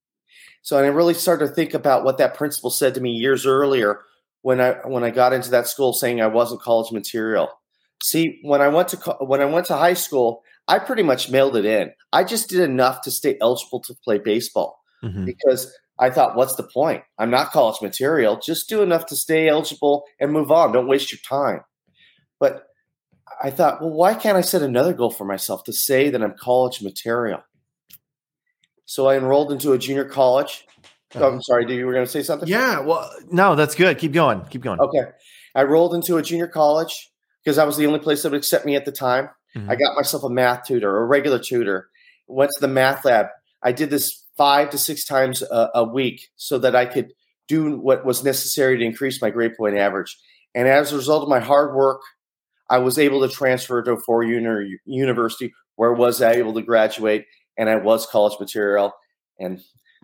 So 0.62 0.76
I 0.76 0.86
really 0.88 1.14
started 1.14 1.46
to 1.46 1.54
think 1.54 1.72
about 1.72 2.04
what 2.04 2.18
that 2.18 2.34
principal 2.34 2.70
said 2.70 2.94
to 2.94 3.00
me 3.00 3.12
years 3.12 3.46
earlier 3.46 4.00
when 4.42 4.60
I 4.60 4.72
when 4.86 5.04
I 5.04 5.10
got 5.10 5.32
into 5.32 5.50
that 5.50 5.68
school 5.68 5.92
saying 5.92 6.20
I 6.20 6.26
wasn't 6.26 6.62
college 6.62 6.92
material. 6.92 7.48
See, 8.02 8.40
when 8.42 8.62
I 8.62 8.68
went 8.68 8.88
to 8.88 8.96
when 9.20 9.40
I 9.40 9.44
went 9.44 9.66
to 9.66 9.76
high 9.76 9.94
school, 9.94 10.42
I 10.68 10.78
pretty 10.78 11.02
much 11.02 11.30
mailed 11.30 11.56
it 11.56 11.64
in. 11.64 11.92
I 12.12 12.24
just 12.24 12.48
did 12.48 12.60
enough 12.60 13.02
to 13.02 13.10
stay 13.10 13.36
eligible 13.40 13.80
to 13.80 13.94
play 14.04 14.18
baseball 14.18 14.82
mm-hmm. 15.04 15.24
because 15.24 15.72
I 15.98 16.10
thought, 16.10 16.34
what's 16.34 16.56
the 16.56 16.62
point? 16.62 17.02
I'm 17.18 17.30
not 17.30 17.50
college 17.50 17.82
material. 17.82 18.40
Just 18.40 18.68
do 18.68 18.82
enough 18.82 19.06
to 19.06 19.16
stay 19.16 19.48
eligible 19.48 20.04
and 20.18 20.32
move 20.32 20.50
on. 20.50 20.72
Don't 20.72 20.88
waste 20.88 21.12
your 21.12 21.20
time. 21.28 21.60
But 22.38 22.64
I 23.42 23.50
thought, 23.50 23.82
well, 23.82 23.90
why 23.90 24.14
can't 24.14 24.38
I 24.38 24.40
set 24.40 24.62
another 24.62 24.94
goal 24.94 25.10
for 25.10 25.26
myself 25.26 25.64
to 25.64 25.72
say 25.72 26.08
that 26.08 26.22
I'm 26.22 26.34
college 26.38 26.80
material? 26.80 27.42
So 28.86 29.08
I 29.08 29.16
enrolled 29.16 29.52
into 29.52 29.72
a 29.72 29.78
junior 29.78 30.04
college. 30.04 30.66
Oh, 31.14 31.28
I'm 31.28 31.42
sorry, 31.42 31.70
you 31.72 31.84
were 31.84 31.92
going 31.92 32.06
to 32.06 32.10
say 32.10 32.22
something? 32.22 32.48
Yeah. 32.48 32.80
Well, 32.80 33.10
no, 33.30 33.54
that's 33.54 33.74
good. 33.74 33.98
Keep 33.98 34.12
going. 34.12 34.42
Keep 34.46 34.62
going. 34.62 34.80
Okay. 34.80 35.04
I 35.54 35.64
rolled 35.64 35.94
into 35.94 36.16
a 36.16 36.22
junior 36.22 36.46
college 36.46 37.09
because 37.44 37.58
I 37.58 37.64
was 37.64 37.76
the 37.76 37.86
only 37.86 37.98
place 37.98 38.22
that 38.22 38.32
would 38.32 38.38
accept 38.38 38.66
me 38.66 38.76
at 38.76 38.84
the 38.84 38.92
time. 38.92 39.28
Mm-hmm. 39.56 39.70
I 39.70 39.76
got 39.76 39.96
myself 39.96 40.24
a 40.24 40.30
math 40.30 40.64
tutor, 40.64 40.98
a 40.98 41.04
regular 41.04 41.38
tutor. 41.38 41.88
Went 42.28 42.50
to 42.54 42.60
the 42.60 42.68
math 42.68 43.04
lab. 43.04 43.26
I 43.62 43.72
did 43.72 43.90
this 43.90 44.24
five 44.36 44.70
to 44.70 44.78
six 44.78 45.04
times 45.04 45.42
a, 45.42 45.68
a 45.74 45.84
week 45.84 46.28
so 46.36 46.58
that 46.58 46.76
I 46.76 46.86
could 46.86 47.12
do 47.48 47.76
what 47.76 48.04
was 48.04 48.22
necessary 48.22 48.78
to 48.78 48.84
increase 48.84 49.20
my 49.20 49.30
grade 49.30 49.56
point 49.56 49.76
average. 49.76 50.16
And 50.54 50.68
as 50.68 50.92
a 50.92 50.96
result 50.96 51.24
of 51.24 51.28
my 51.28 51.40
hard 51.40 51.74
work, 51.74 52.00
I 52.70 52.78
was 52.78 52.98
able 52.98 53.20
to 53.26 53.34
transfer 53.34 53.82
to 53.82 53.92
a 53.92 54.00
four 54.06 54.22
year 54.22 54.64
university 54.84 55.52
where 55.74 55.92
was 55.92 56.22
I 56.22 56.32
able 56.32 56.54
to 56.54 56.62
graduate, 56.62 57.24
and 57.56 57.68
I 57.68 57.76
was 57.76 58.06
college 58.06 58.38
material, 58.38 58.92
and 59.38 59.60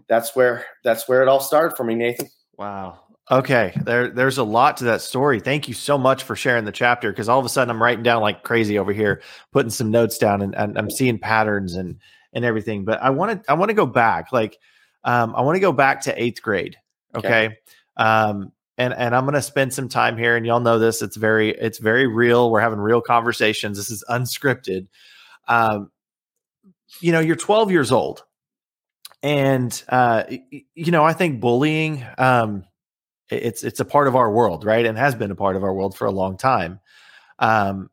that's 0.09 0.35
where 0.35 0.67
that's 0.83 1.09
where 1.09 1.23
it 1.23 1.29
all 1.29 1.41
started 1.41 1.77
for 1.77 1.85
me, 1.85 1.95
Nathan. 1.95 2.29
Wow, 2.59 3.01
Okay, 3.29 3.73
there 3.85 4.09
there's 4.09 4.39
a 4.39 4.45
lot 4.45 4.77
to 4.77 4.85
that 4.85 5.01
story. 5.01 5.41
Thank 5.41 5.67
you 5.67 5.75
so 5.75 5.99
much 5.99 6.23
for 6.23 6.37
sharing 6.37 6.65
the 6.65 6.71
chapter 6.71 7.11
because 7.11 7.29
all 7.29 7.41
of 7.41 7.45
a 7.45 7.49
sudden 7.49 7.71
I'm 7.71 7.83
writing 7.83 8.05
down 8.05 8.23
like 8.23 8.45
crazy 8.45 8.79
over 8.79 8.93
here, 8.93 9.21
putting 9.51 9.71
some 9.71 9.91
notes 9.91 10.17
down 10.17 10.43
and, 10.43 10.55
and 10.55 10.79
I'm 10.79 10.91
seeing 10.91 11.19
patterns 11.19 11.75
and 11.75 11.99
and 12.33 12.45
everything. 12.45 12.85
But 12.85 13.03
I 13.03 13.11
want 13.11 13.43
to 13.43 13.51
I 13.51 13.55
want 13.55 13.71
to 13.71 13.75
go 13.75 13.87
back. 13.87 14.31
Like 14.31 14.59
um, 15.03 15.35
I 15.35 15.41
want 15.41 15.57
to 15.57 15.61
go 15.61 15.73
back 15.73 16.03
to 16.03 16.23
eighth 16.23 16.41
grade. 16.41 16.77
Okay. 17.17 17.47
okay. 17.47 17.57
Um, 17.97 18.53
and 18.79 18.95
and 18.95 19.17
I'm 19.17 19.25
gonna 19.25 19.43
spend 19.43 19.75
some 19.75 19.89
time 19.89 20.17
here, 20.17 20.37
and 20.37 20.47
y'all 20.47 20.61
know 20.61 20.79
this. 20.79 21.03
It's 21.03 21.17
very 21.17 21.51
it's 21.51 21.79
very 21.79 22.07
real. 22.07 22.51
We're 22.51 22.61
having 22.61 22.79
real 22.79 23.01
conversations. 23.01 23.77
This 23.77 23.91
is 23.91 24.05
unscripted. 24.09 24.87
Um, 25.49 25.91
you 27.01 27.11
know, 27.11 27.21
you're 27.21 27.37
12 27.37 27.73
years 27.73 27.91
old, 27.91 28.23
and 29.23 29.83
uh, 29.89 30.25
you 30.51 30.93
know, 30.93 31.05
I 31.05 31.13
think 31.13 31.41
bullying. 31.41 32.05
Um, 32.19 32.65
it's 33.31 33.65
it's 33.65 33.81
a 33.81 33.85
part 33.85 34.09
of 34.09 34.17
our 34.17 34.31
world, 34.31 34.65
right? 34.65 34.85
And 34.85 34.97
has 34.97 35.15
been 35.15 35.31
a 35.31 35.37
part 35.37 35.57
of 35.57 35.65
our 35.65 35.75
world 35.75 35.97
for 35.97 36.07
a 36.07 36.13
long 36.13 36.37
time. 36.37 36.81
Um, 37.39 37.91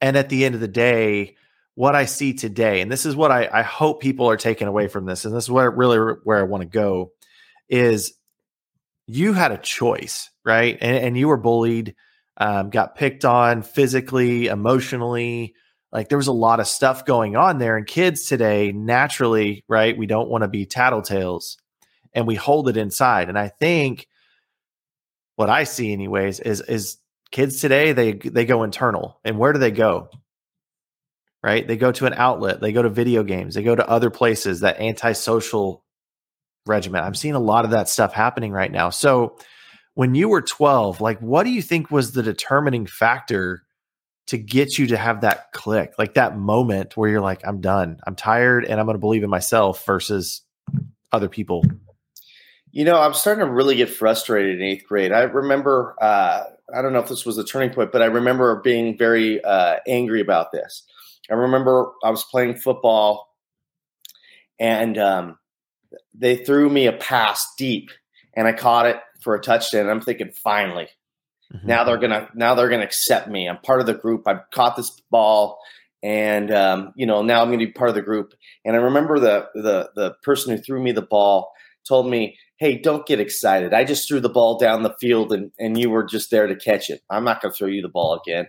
and 0.00 0.16
at 0.16 0.28
the 0.28 0.44
end 0.44 0.54
of 0.54 0.60
the 0.60 0.68
day, 0.68 1.36
what 1.74 1.94
I 1.94 2.04
see 2.04 2.34
today, 2.34 2.80
and 2.80 2.90
this 2.90 3.06
is 3.06 3.16
what 3.16 3.30
I, 3.30 3.48
I 3.52 3.62
hope 3.62 4.00
people 4.00 4.28
are 4.28 4.36
taking 4.36 4.68
away 4.68 4.88
from 4.88 5.06
this, 5.06 5.24
and 5.24 5.34
this 5.34 5.44
is 5.44 5.50
where 5.50 5.70
really 5.70 5.98
where 6.24 6.38
I 6.38 6.44
want 6.44 6.62
to 6.62 6.68
go, 6.68 7.12
is 7.68 8.14
you 9.06 9.32
had 9.32 9.52
a 9.52 9.58
choice, 9.58 10.30
right? 10.44 10.76
And, 10.80 10.96
and 10.96 11.18
you 11.18 11.28
were 11.28 11.36
bullied, 11.36 11.94
um, 12.36 12.70
got 12.70 12.96
picked 12.96 13.24
on 13.24 13.62
physically, 13.62 14.46
emotionally. 14.46 15.54
Like 15.92 16.08
there 16.08 16.18
was 16.18 16.26
a 16.26 16.32
lot 16.32 16.60
of 16.60 16.66
stuff 16.66 17.04
going 17.04 17.36
on 17.36 17.58
there. 17.58 17.76
And 17.76 17.86
kids 17.86 18.26
today, 18.26 18.72
naturally, 18.72 19.64
right? 19.68 19.96
We 19.96 20.06
don't 20.06 20.28
want 20.28 20.42
to 20.42 20.48
be 20.48 20.66
tattletales 20.66 21.56
and 22.12 22.26
we 22.26 22.34
hold 22.34 22.68
it 22.68 22.76
inside. 22.76 23.28
And 23.28 23.38
I 23.38 23.48
think 23.48 24.08
what 25.36 25.50
I 25.50 25.64
see, 25.64 25.92
anyways, 25.92 26.40
is 26.40 26.60
is 26.62 26.98
kids 27.30 27.60
today 27.60 27.92
they 27.92 28.12
they 28.12 28.44
go 28.44 28.62
internal. 28.62 29.20
And 29.24 29.38
where 29.38 29.52
do 29.52 29.58
they 29.58 29.70
go? 29.70 30.08
Right? 31.42 31.66
They 31.66 31.76
go 31.76 31.92
to 31.92 32.06
an 32.06 32.14
outlet. 32.14 32.60
They 32.60 32.72
go 32.72 32.82
to 32.82 32.88
video 32.88 33.22
games. 33.22 33.54
They 33.54 33.62
go 33.62 33.76
to 33.76 33.88
other 33.88 34.10
places. 34.10 34.60
That 34.60 34.80
antisocial 34.80 35.84
regiment. 36.66 37.04
I'm 37.04 37.14
seeing 37.14 37.34
a 37.34 37.40
lot 37.40 37.64
of 37.64 37.70
that 37.70 37.88
stuff 37.88 38.12
happening 38.12 38.52
right 38.52 38.72
now. 38.72 38.90
So 38.90 39.38
when 39.94 40.14
you 40.14 40.28
were 40.28 40.42
12, 40.42 41.00
like 41.00 41.18
what 41.20 41.44
do 41.44 41.50
you 41.50 41.62
think 41.62 41.90
was 41.90 42.12
the 42.12 42.22
determining 42.22 42.86
factor 42.86 43.62
to 44.26 44.36
get 44.36 44.76
you 44.76 44.88
to 44.88 44.96
have 44.96 45.20
that 45.20 45.52
click, 45.52 45.94
like 45.98 46.14
that 46.14 46.36
moment 46.36 46.96
where 46.96 47.08
you're 47.08 47.20
like, 47.20 47.46
I'm 47.46 47.60
done, 47.60 48.00
I'm 48.06 48.16
tired, 48.16 48.64
and 48.64 48.80
I'm 48.80 48.86
going 48.86 48.96
to 48.96 49.00
believe 49.00 49.22
in 49.22 49.30
myself 49.30 49.86
versus 49.86 50.42
other 51.12 51.28
people? 51.28 51.64
You 52.76 52.84
know, 52.84 53.00
I'm 53.00 53.14
starting 53.14 53.42
to 53.42 53.50
really 53.50 53.74
get 53.74 53.88
frustrated 53.88 54.60
in 54.60 54.62
eighth 54.62 54.84
grade. 54.86 55.10
I 55.10 55.22
remember, 55.22 55.96
uh, 55.98 56.42
I 56.74 56.82
don't 56.82 56.92
know 56.92 56.98
if 56.98 57.08
this 57.08 57.24
was 57.24 57.38
a 57.38 57.42
turning 57.42 57.70
point, 57.70 57.90
but 57.90 58.02
I 58.02 58.04
remember 58.04 58.60
being 58.60 58.98
very 58.98 59.42
uh, 59.42 59.76
angry 59.88 60.20
about 60.20 60.52
this. 60.52 60.82
I 61.30 61.34
remember 61.36 61.92
I 62.04 62.10
was 62.10 62.24
playing 62.24 62.56
football 62.56 63.34
and 64.60 64.98
um, 64.98 65.38
they 66.12 66.36
threw 66.36 66.68
me 66.68 66.86
a 66.86 66.92
pass 66.92 67.48
deep 67.56 67.88
and 68.34 68.46
I 68.46 68.52
caught 68.52 68.84
it 68.84 69.00
for 69.22 69.34
a 69.34 69.40
touchdown. 69.40 69.88
I'm 69.88 70.02
thinking, 70.02 70.32
finally, 70.32 70.88
mm-hmm. 71.54 71.66
now 71.66 71.82
they're 71.82 71.96
gonna 71.96 72.28
now 72.34 72.54
they're 72.54 72.68
gonna 72.68 72.84
accept 72.84 73.26
me. 73.26 73.48
I'm 73.48 73.56
part 73.56 73.80
of 73.80 73.86
the 73.86 73.94
group. 73.94 74.28
I 74.28 74.40
caught 74.52 74.76
this 74.76 75.00
ball, 75.10 75.58
and 76.02 76.52
um, 76.52 76.92
you 76.94 77.06
know 77.06 77.22
now 77.22 77.40
I'm 77.40 77.48
gonna 77.48 77.56
be 77.56 77.68
part 77.68 77.88
of 77.88 77.96
the 77.96 78.02
group. 78.02 78.34
And 78.66 78.76
I 78.76 78.80
remember 78.80 79.18
the 79.18 79.48
the 79.54 79.90
the 79.96 80.14
person 80.22 80.54
who 80.54 80.62
threw 80.62 80.82
me 80.82 80.92
the 80.92 81.00
ball 81.00 81.54
told 81.86 82.08
me, 82.08 82.36
"Hey, 82.56 82.76
don't 82.78 83.06
get 83.06 83.20
excited. 83.20 83.72
I 83.74 83.84
just 83.84 84.08
threw 84.08 84.20
the 84.20 84.28
ball 84.28 84.58
down 84.58 84.82
the 84.82 84.94
field, 85.00 85.32
and 85.32 85.50
and 85.58 85.78
you 85.78 85.90
were 85.90 86.04
just 86.04 86.30
there 86.30 86.46
to 86.46 86.56
catch 86.56 86.90
it. 86.90 87.02
I'm 87.10 87.24
not 87.24 87.40
gonna 87.40 87.54
throw 87.54 87.68
you 87.68 87.82
the 87.82 87.88
ball 87.88 88.14
again." 88.14 88.46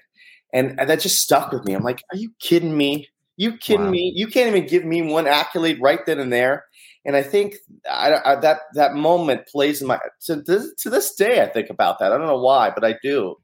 And, 0.53 0.79
and 0.79 0.89
that 0.89 1.01
just 1.01 1.17
stuck 1.17 1.51
with 1.51 1.65
me. 1.65 1.73
I'm 1.73 1.83
like, 1.83 2.03
"Are 2.11 2.17
you 2.17 2.31
kidding 2.39 2.77
me? 2.77 3.07
You 3.35 3.57
kidding 3.57 3.85
wow. 3.85 3.91
me? 3.91 4.13
You 4.15 4.27
can't 4.27 4.47
even 4.55 4.67
give 4.67 4.85
me 4.85 5.01
one 5.01 5.27
accolade 5.27 5.81
right 5.81 6.05
then 6.05 6.19
and 6.19 6.31
there." 6.31 6.65
And 7.05 7.15
I 7.15 7.23
think 7.23 7.55
I, 7.89 8.19
I, 8.25 8.35
that 8.35 8.61
that 8.73 8.95
moment 8.95 9.47
plays 9.47 9.81
in 9.81 9.87
my 9.87 9.99
to 10.25 10.37
this, 10.37 10.73
to 10.79 10.89
this 10.89 11.15
day. 11.15 11.41
I 11.41 11.47
think 11.47 11.69
about 11.69 11.99
that. 11.99 12.11
I 12.11 12.17
don't 12.17 12.27
know 12.27 12.39
why, 12.39 12.69
but 12.69 12.83
I 12.83 12.95
do. 13.01 13.35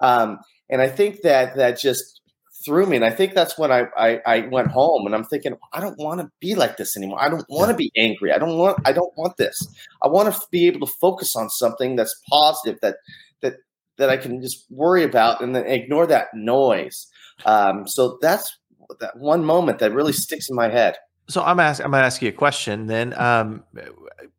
Um, 0.00 0.38
and 0.70 0.80
I 0.80 0.88
think 0.88 1.22
that 1.22 1.56
that 1.56 1.78
just 1.78 2.19
threw 2.64 2.86
me. 2.86 2.96
And 2.96 3.04
I 3.04 3.10
think 3.10 3.34
that's 3.34 3.58
when 3.58 3.70
I, 3.70 3.86
I, 3.96 4.20
I 4.26 4.40
went 4.48 4.68
home 4.68 5.06
and 5.06 5.14
I'm 5.14 5.24
thinking, 5.24 5.56
I 5.72 5.80
don't 5.80 5.98
want 5.98 6.20
to 6.20 6.30
be 6.40 6.54
like 6.54 6.76
this 6.76 6.96
anymore. 6.96 7.22
I 7.22 7.28
don't 7.28 7.44
want 7.48 7.70
to 7.70 7.76
be 7.76 7.90
angry. 7.96 8.32
I 8.32 8.38
don't 8.38 8.56
want 8.56 8.78
I 8.84 8.92
don't 8.92 9.16
want 9.16 9.36
this. 9.36 9.66
I 10.02 10.08
want 10.08 10.32
to 10.32 10.40
be 10.50 10.66
able 10.66 10.86
to 10.86 10.92
focus 11.00 11.36
on 11.36 11.50
something 11.50 11.96
that's 11.96 12.20
positive 12.28 12.78
that 12.82 12.96
that 13.40 13.56
that 13.96 14.10
I 14.10 14.16
can 14.16 14.40
just 14.42 14.66
worry 14.70 15.04
about 15.04 15.42
and 15.42 15.54
then 15.54 15.66
ignore 15.66 16.06
that 16.06 16.28
noise. 16.34 17.06
Um, 17.44 17.86
so 17.88 18.18
that's 18.20 18.58
that 19.00 19.16
one 19.16 19.44
moment 19.44 19.78
that 19.78 19.92
really 19.92 20.12
sticks 20.12 20.48
in 20.50 20.56
my 20.56 20.68
head 20.68 20.96
so 21.30 21.42
I'm 21.42 21.60
asking. 21.60 21.84
I'm 21.84 21.92
going 21.92 22.02
to 22.02 22.06
ask 22.06 22.20
you 22.20 22.28
a 22.28 22.32
question. 22.32 22.86
Then 22.86 23.14
um, 23.16 23.62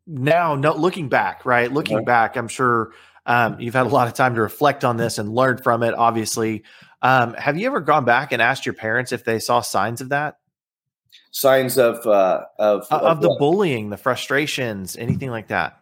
now, 0.06 0.54
no, 0.54 0.74
looking 0.74 1.08
back, 1.08 1.46
right? 1.46 1.72
Looking 1.72 1.96
okay. 1.96 2.04
back, 2.04 2.36
I'm 2.36 2.48
sure 2.48 2.92
um, 3.24 3.58
you've 3.58 3.74
had 3.74 3.86
a 3.86 3.88
lot 3.88 4.08
of 4.08 4.14
time 4.14 4.34
to 4.34 4.42
reflect 4.42 4.84
on 4.84 4.98
this 4.98 5.18
and 5.18 5.34
learn 5.34 5.58
from 5.58 5.82
it. 5.82 5.94
Obviously, 5.94 6.64
um, 7.02 7.34
have 7.34 7.58
you 7.58 7.66
ever 7.66 7.80
gone 7.80 8.04
back 8.04 8.32
and 8.32 8.40
asked 8.40 8.64
your 8.64 8.74
parents 8.74 9.12
if 9.12 9.24
they 9.24 9.38
saw 9.38 9.60
signs 9.60 10.00
of 10.00 10.10
that? 10.10 10.38
Signs 11.30 11.78
of 11.78 12.06
uh, 12.06 12.44
of 12.58 12.86
of, 12.90 13.02
of 13.02 13.20
the 13.20 13.36
bullying, 13.38 13.90
the 13.90 13.96
frustrations, 13.96 14.96
anything 14.96 15.30
like 15.30 15.48
that. 15.48 15.78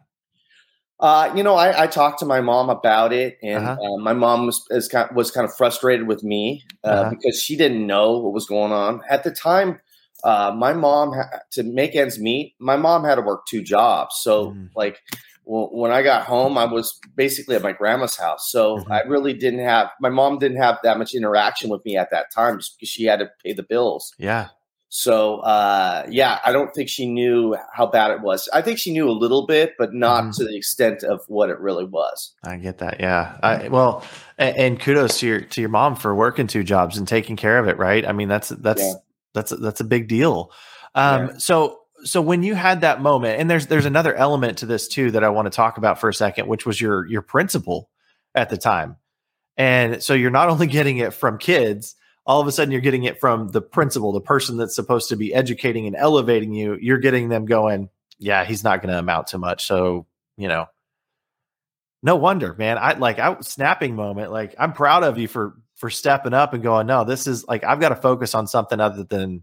Uh, 0.98 1.32
you 1.34 1.42
know, 1.42 1.54
I, 1.54 1.84
I, 1.84 1.86
talked 1.86 2.18
to 2.18 2.26
my 2.26 2.42
mom 2.42 2.68
about 2.68 3.14
it, 3.14 3.38
and 3.42 3.64
uh-huh. 3.64 3.94
uh, 3.94 3.96
my 3.96 4.12
mom 4.12 4.44
was 4.44 4.88
kind 4.92 5.08
of, 5.08 5.16
was 5.16 5.30
kind 5.30 5.46
of 5.46 5.54
frustrated 5.54 6.06
with 6.06 6.22
me 6.22 6.62
uh, 6.84 6.88
uh-huh. 6.88 7.10
because 7.10 7.40
she 7.40 7.56
didn't 7.56 7.86
know 7.86 8.18
what 8.18 8.34
was 8.34 8.44
going 8.44 8.70
on 8.70 9.00
at 9.08 9.24
the 9.24 9.30
time 9.30 9.80
uh, 10.24 10.52
my 10.56 10.72
mom 10.72 11.12
ha- 11.12 11.40
to 11.52 11.62
make 11.62 11.96
ends 11.96 12.18
meet. 12.18 12.54
My 12.58 12.76
mom 12.76 13.04
had 13.04 13.16
to 13.16 13.22
work 13.22 13.46
two 13.46 13.62
jobs, 13.62 14.16
so 14.20 14.52
mm. 14.52 14.68
like 14.74 15.00
when 15.44 15.90
I 15.90 16.02
got 16.02 16.24
home, 16.24 16.56
I 16.56 16.64
was 16.64 16.98
basically 17.16 17.56
at 17.56 17.62
my 17.62 17.72
grandma's 17.72 18.16
house. 18.16 18.50
So 18.50 18.78
mm-hmm. 18.78 18.92
I 18.92 19.00
really 19.02 19.32
didn't 19.32 19.60
have 19.60 19.90
my 20.00 20.08
mom 20.08 20.38
didn't 20.38 20.58
have 20.58 20.78
that 20.82 20.98
much 20.98 21.14
interaction 21.14 21.70
with 21.70 21.84
me 21.84 21.96
at 21.96 22.10
that 22.10 22.32
time 22.32 22.58
just 22.58 22.76
because 22.76 22.88
she 22.88 23.04
had 23.04 23.18
to 23.18 23.30
pay 23.44 23.52
the 23.52 23.62
bills. 23.62 24.14
Yeah. 24.18 24.48
So 24.92 25.36
uh, 25.38 26.06
yeah, 26.08 26.40
I 26.44 26.52
don't 26.52 26.74
think 26.74 26.88
she 26.88 27.06
knew 27.06 27.56
how 27.72 27.86
bad 27.86 28.10
it 28.10 28.20
was. 28.20 28.48
I 28.52 28.62
think 28.62 28.78
she 28.78 28.92
knew 28.92 29.08
a 29.08 29.12
little 29.12 29.46
bit, 29.46 29.74
but 29.78 29.94
not 29.94 30.24
mm. 30.24 30.36
to 30.36 30.44
the 30.44 30.56
extent 30.56 31.02
of 31.04 31.20
what 31.28 31.48
it 31.48 31.60
really 31.60 31.84
was. 31.84 32.34
I 32.44 32.56
get 32.56 32.78
that. 32.78 33.00
Yeah. 33.00 33.38
I, 33.42 33.68
well, 33.68 34.04
and, 34.38 34.56
and, 34.56 34.80
kudos 34.80 35.20
to 35.20 35.26
your 35.26 35.40
to 35.40 35.60
your 35.60 35.70
mom 35.70 35.96
for 35.96 36.14
working 36.14 36.46
two 36.46 36.64
jobs 36.64 36.96
and 36.96 37.06
taking 37.06 37.36
care 37.36 37.58
of 37.58 37.68
it. 37.68 37.78
Right. 37.78 38.06
I 38.06 38.12
mean, 38.12 38.28
that's 38.28 38.48
that's 38.48 38.82
yeah 38.82 38.94
that's 39.34 39.52
a, 39.52 39.56
that's 39.56 39.80
a 39.80 39.84
big 39.84 40.08
deal. 40.08 40.52
Um, 40.94 41.28
yeah. 41.28 41.38
So 41.38 41.79
so 42.04 42.20
when 42.20 42.42
you 42.42 42.54
had 42.54 42.80
that 42.82 43.00
moment, 43.00 43.40
and 43.40 43.50
there's 43.50 43.66
there's 43.66 43.86
another 43.86 44.14
element 44.14 44.58
to 44.58 44.66
this 44.66 44.88
too 44.88 45.10
that 45.12 45.24
I 45.24 45.28
want 45.28 45.46
to 45.46 45.50
talk 45.50 45.78
about 45.78 46.00
for 46.00 46.08
a 46.08 46.14
second, 46.14 46.48
which 46.48 46.66
was 46.66 46.80
your 46.80 47.06
your 47.06 47.22
principal 47.22 47.90
at 48.34 48.50
the 48.50 48.56
time. 48.56 48.96
And 49.56 50.02
so 50.02 50.14
you're 50.14 50.30
not 50.30 50.48
only 50.50 50.66
getting 50.66 50.98
it 50.98 51.12
from 51.12 51.38
kids, 51.38 51.96
all 52.26 52.40
of 52.40 52.46
a 52.46 52.52
sudden 52.52 52.72
you're 52.72 52.80
getting 52.80 53.04
it 53.04 53.20
from 53.20 53.48
the 53.48 53.62
principal, 53.62 54.12
the 54.12 54.20
person 54.20 54.56
that's 54.56 54.74
supposed 54.74 55.08
to 55.08 55.16
be 55.16 55.34
educating 55.34 55.86
and 55.86 55.96
elevating 55.96 56.54
you. 56.54 56.78
You're 56.80 56.98
getting 56.98 57.28
them 57.28 57.44
going, 57.46 57.88
yeah, 58.18 58.44
he's 58.44 58.62
not 58.62 58.82
going 58.82 58.92
to 58.92 58.98
amount 58.98 59.28
to 59.28 59.38
much. 59.38 59.66
So, 59.66 60.06
you 60.36 60.48
know, 60.48 60.66
no 62.02 62.16
wonder, 62.16 62.54
man. 62.54 62.78
I 62.78 62.94
like 62.94 63.18
I 63.18 63.36
snapping 63.40 63.94
moment. 63.94 64.30
Like 64.32 64.54
I'm 64.58 64.72
proud 64.72 65.02
of 65.02 65.18
you 65.18 65.28
for 65.28 65.56
for 65.74 65.90
stepping 65.90 66.34
up 66.34 66.54
and 66.54 66.62
going, 66.62 66.86
no, 66.86 67.04
this 67.04 67.26
is 67.26 67.46
like 67.46 67.64
I've 67.64 67.80
got 67.80 67.90
to 67.90 67.96
focus 67.96 68.34
on 68.34 68.46
something 68.46 68.80
other 68.80 69.04
than 69.04 69.42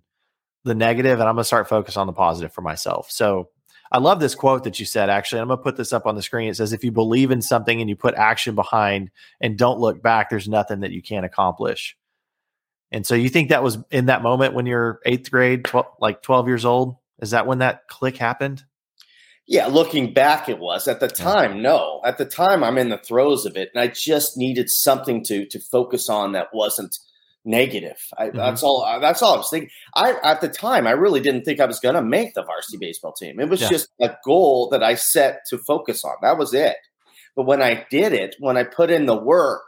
the 0.68 0.76
negative, 0.76 1.20
and 1.20 1.28
I'm 1.28 1.36
gonna 1.36 1.44
start 1.44 1.70
focus 1.70 1.98
on 1.98 2.08
the 2.08 2.14
positive 2.14 2.54
for 2.54 2.62
myself. 2.62 3.10
So 3.10 3.50
I 3.92 4.00
love 4.00 4.20
this 4.20 4.36
quote 4.36 4.64
that 4.66 4.80
you 4.80 4.86
said. 4.86 5.10
Actually, 5.10 5.42
I'm 5.42 5.48
gonna 5.48 5.62
put 5.62 5.78
this 5.78 5.94
up 5.94 6.06
on 6.06 6.16
the 6.16 6.22
screen. 6.22 6.50
It 6.50 6.56
says, 6.56 6.74
"If 6.74 6.84
you 6.84 6.92
believe 6.92 7.32
in 7.32 7.42
something 7.42 7.80
and 7.80 7.90
you 7.90 7.96
put 7.96 8.16
action 8.16 8.56
behind 8.56 9.12
and 9.40 9.58
don't 9.58 9.80
look 9.80 10.02
back, 10.02 10.30
there's 10.30 10.48
nothing 10.48 10.82
that 10.82 10.92
you 10.92 11.02
can't 11.02 11.26
accomplish." 11.26 11.98
And 12.92 13.06
so 13.06 13.16
you 13.16 13.30
think 13.30 13.50
that 13.50 13.64
was 13.64 13.78
in 13.92 14.06
that 14.06 14.24
moment 14.24 14.54
when 14.54 14.66
you're 14.66 15.02
eighth 15.06 15.30
grade, 15.30 15.66
12, 15.66 15.88
like 16.00 16.22
12 16.22 16.48
years 16.48 16.66
old? 16.66 16.96
Is 17.22 17.32
that 17.32 17.48
when 17.48 17.60
that 17.60 17.88
click 17.88 18.18
happened? 18.18 18.64
Yeah, 19.46 19.68
looking 19.68 20.14
back, 20.14 20.50
it 20.50 20.60
was. 20.60 20.88
At 20.88 21.00
the 21.00 21.08
time, 21.08 21.62
no. 21.62 22.02
At 22.04 22.18
the 22.18 22.26
time, 22.26 22.64
I'm 22.64 22.78
in 22.78 22.90
the 22.90 22.98
throes 22.98 23.46
of 23.46 23.56
it, 23.56 23.70
and 23.74 23.82
I 23.82 23.88
just 23.88 24.38
needed 24.38 24.70
something 24.70 25.24
to 25.26 25.46
to 25.46 25.60
focus 25.60 26.10
on 26.10 26.34
that 26.34 26.54
wasn't 26.54 26.98
negative. 27.48 27.98
I, 28.18 28.28
mm-hmm. 28.28 28.38
That's 28.38 28.62
all. 28.62 28.84
Uh, 28.84 29.00
that's 29.00 29.22
all 29.22 29.36
I 29.36 29.38
was 29.38 29.50
thinking. 29.50 29.70
I 29.96 30.16
at 30.24 30.42
the 30.42 30.50
time, 30.50 30.86
I 30.86 30.92
really 30.92 31.22
didn't 31.22 31.44
think 31.44 31.60
I 31.60 31.66
was 31.66 31.80
going 31.80 31.96
to 31.96 32.02
make 32.02 32.34
the 32.34 32.44
varsity 32.44 32.78
baseball 32.78 33.14
team. 33.14 33.40
It 33.40 33.50
was 33.50 33.62
yeah. 33.62 33.70
just 33.70 33.90
a 34.02 34.16
goal 34.24 34.70
that 34.70 34.84
I 34.84 34.96
set 34.96 35.42
to 35.50 35.58
focus 35.58 36.04
on. 36.04 36.16
That 36.22 36.38
was 36.38 36.54
it. 36.54 36.78
But 37.36 37.46
when 37.46 37.62
I 37.62 37.86
did 37.90 38.14
it, 38.14 38.36
when 38.40 38.58
I 38.58 38.64
put 38.64 38.92
in 38.92 39.06
the 39.06 39.18
work, 39.18 39.64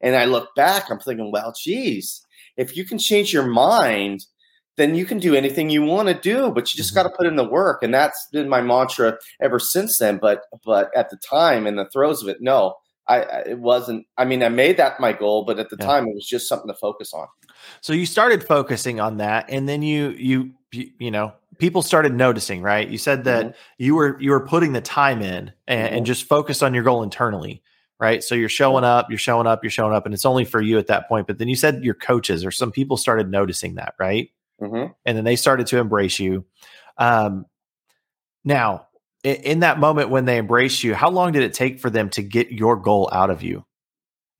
and 0.00 0.14
I 0.16 0.26
look 0.26 0.54
back, 0.54 0.90
I'm 0.90 0.98
thinking, 0.98 1.32
well, 1.32 1.54
geez, 1.58 2.24
if 2.56 2.76
you 2.76 2.84
can 2.84 2.98
change 2.98 3.32
your 3.32 3.46
mind 3.46 4.26
then 4.76 4.94
you 4.94 5.04
can 5.04 5.18
do 5.18 5.34
anything 5.34 5.70
you 5.70 5.82
want 5.82 6.08
to 6.08 6.14
do, 6.14 6.50
but 6.50 6.72
you 6.72 6.76
just 6.76 6.90
mm-hmm. 6.90 7.06
got 7.06 7.10
to 7.10 7.16
put 7.16 7.26
in 7.26 7.36
the 7.36 7.48
work. 7.48 7.82
And 7.82 7.94
that's 7.94 8.28
been 8.32 8.48
my 8.48 8.60
mantra 8.60 9.18
ever 9.40 9.58
since 9.58 9.98
then. 9.98 10.18
But 10.18 10.42
but 10.64 10.90
at 10.96 11.10
the 11.10 11.16
time, 11.16 11.66
in 11.66 11.76
the 11.76 11.88
throes 11.90 12.22
of 12.22 12.28
it, 12.28 12.38
no, 12.40 12.74
I, 13.06 13.22
I 13.22 13.38
it 13.40 13.58
wasn't. 13.58 14.06
I 14.16 14.24
mean, 14.24 14.42
I 14.42 14.48
made 14.48 14.76
that 14.76 15.00
my 15.00 15.12
goal, 15.12 15.44
but 15.44 15.58
at 15.58 15.70
the 15.70 15.76
yeah. 15.78 15.86
time, 15.86 16.06
it 16.06 16.14
was 16.14 16.26
just 16.26 16.48
something 16.48 16.68
to 16.68 16.74
focus 16.74 17.12
on. 17.12 17.26
So 17.80 17.92
you 17.92 18.06
started 18.06 18.44
focusing 18.44 19.00
on 19.00 19.18
that, 19.18 19.46
and 19.48 19.68
then 19.68 19.82
you 19.82 20.10
you 20.10 20.52
you, 20.72 20.90
you 20.98 21.10
know 21.10 21.32
people 21.58 21.82
started 21.82 22.14
noticing, 22.14 22.62
right? 22.62 22.88
You 22.88 22.98
said 22.98 23.24
that 23.24 23.46
mm-hmm. 23.46 23.56
you 23.78 23.94
were 23.94 24.20
you 24.20 24.30
were 24.30 24.46
putting 24.46 24.72
the 24.72 24.80
time 24.80 25.22
in 25.22 25.52
and, 25.66 25.86
mm-hmm. 25.86 25.96
and 25.96 26.06
just 26.06 26.24
focused 26.24 26.62
on 26.62 26.74
your 26.74 26.84
goal 26.84 27.02
internally 27.02 27.62
right? 28.00 28.24
So 28.24 28.34
you're 28.34 28.48
showing 28.48 28.82
up, 28.82 29.06
you're 29.08 29.18
showing 29.18 29.46
up, 29.46 29.62
you're 29.62 29.70
showing 29.70 29.94
up, 29.94 30.04
and 30.04 30.12
it's 30.12 30.26
only 30.26 30.44
for 30.44 30.60
you 30.60 30.78
at 30.78 30.88
that 30.88 31.08
point. 31.08 31.28
But 31.28 31.38
then 31.38 31.46
you 31.46 31.54
said 31.54 31.84
your 31.84 31.94
coaches 31.94 32.44
or 32.44 32.50
some 32.50 32.72
people 32.72 32.96
started 32.96 33.30
noticing 33.30 33.76
that, 33.76 33.94
right? 34.00 34.30
mm-hmm. 34.60 34.92
and 35.04 35.16
then 35.16 35.24
they 35.24 35.36
started 35.36 35.66
to 35.68 35.78
embrace 35.78 36.18
you. 36.18 36.44
Um, 36.98 37.46
now, 38.44 38.88
in, 39.24 39.36
in 39.36 39.60
that 39.60 39.80
moment 39.80 40.10
when 40.10 40.26
they 40.26 40.38
embraced 40.38 40.84
you, 40.84 40.94
how 40.94 41.10
long 41.10 41.32
did 41.32 41.42
it 41.42 41.54
take 41.54 41.80
for 41.80 41.90
them 41.90 42.10
to 42.10 42.22
get 42.22 42.52
your 42.52 42.76
goal 42.76 43.10
out 43.12 43.30
of 43.30 43.42
you, 43.42 43.64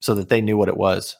so 0.01 0.15
that 0.15 0.29
they 0.29 0.41
knew 0.41 0.57
what 0.57 0.69
it 0.69 0.77
was? 0.77 1.17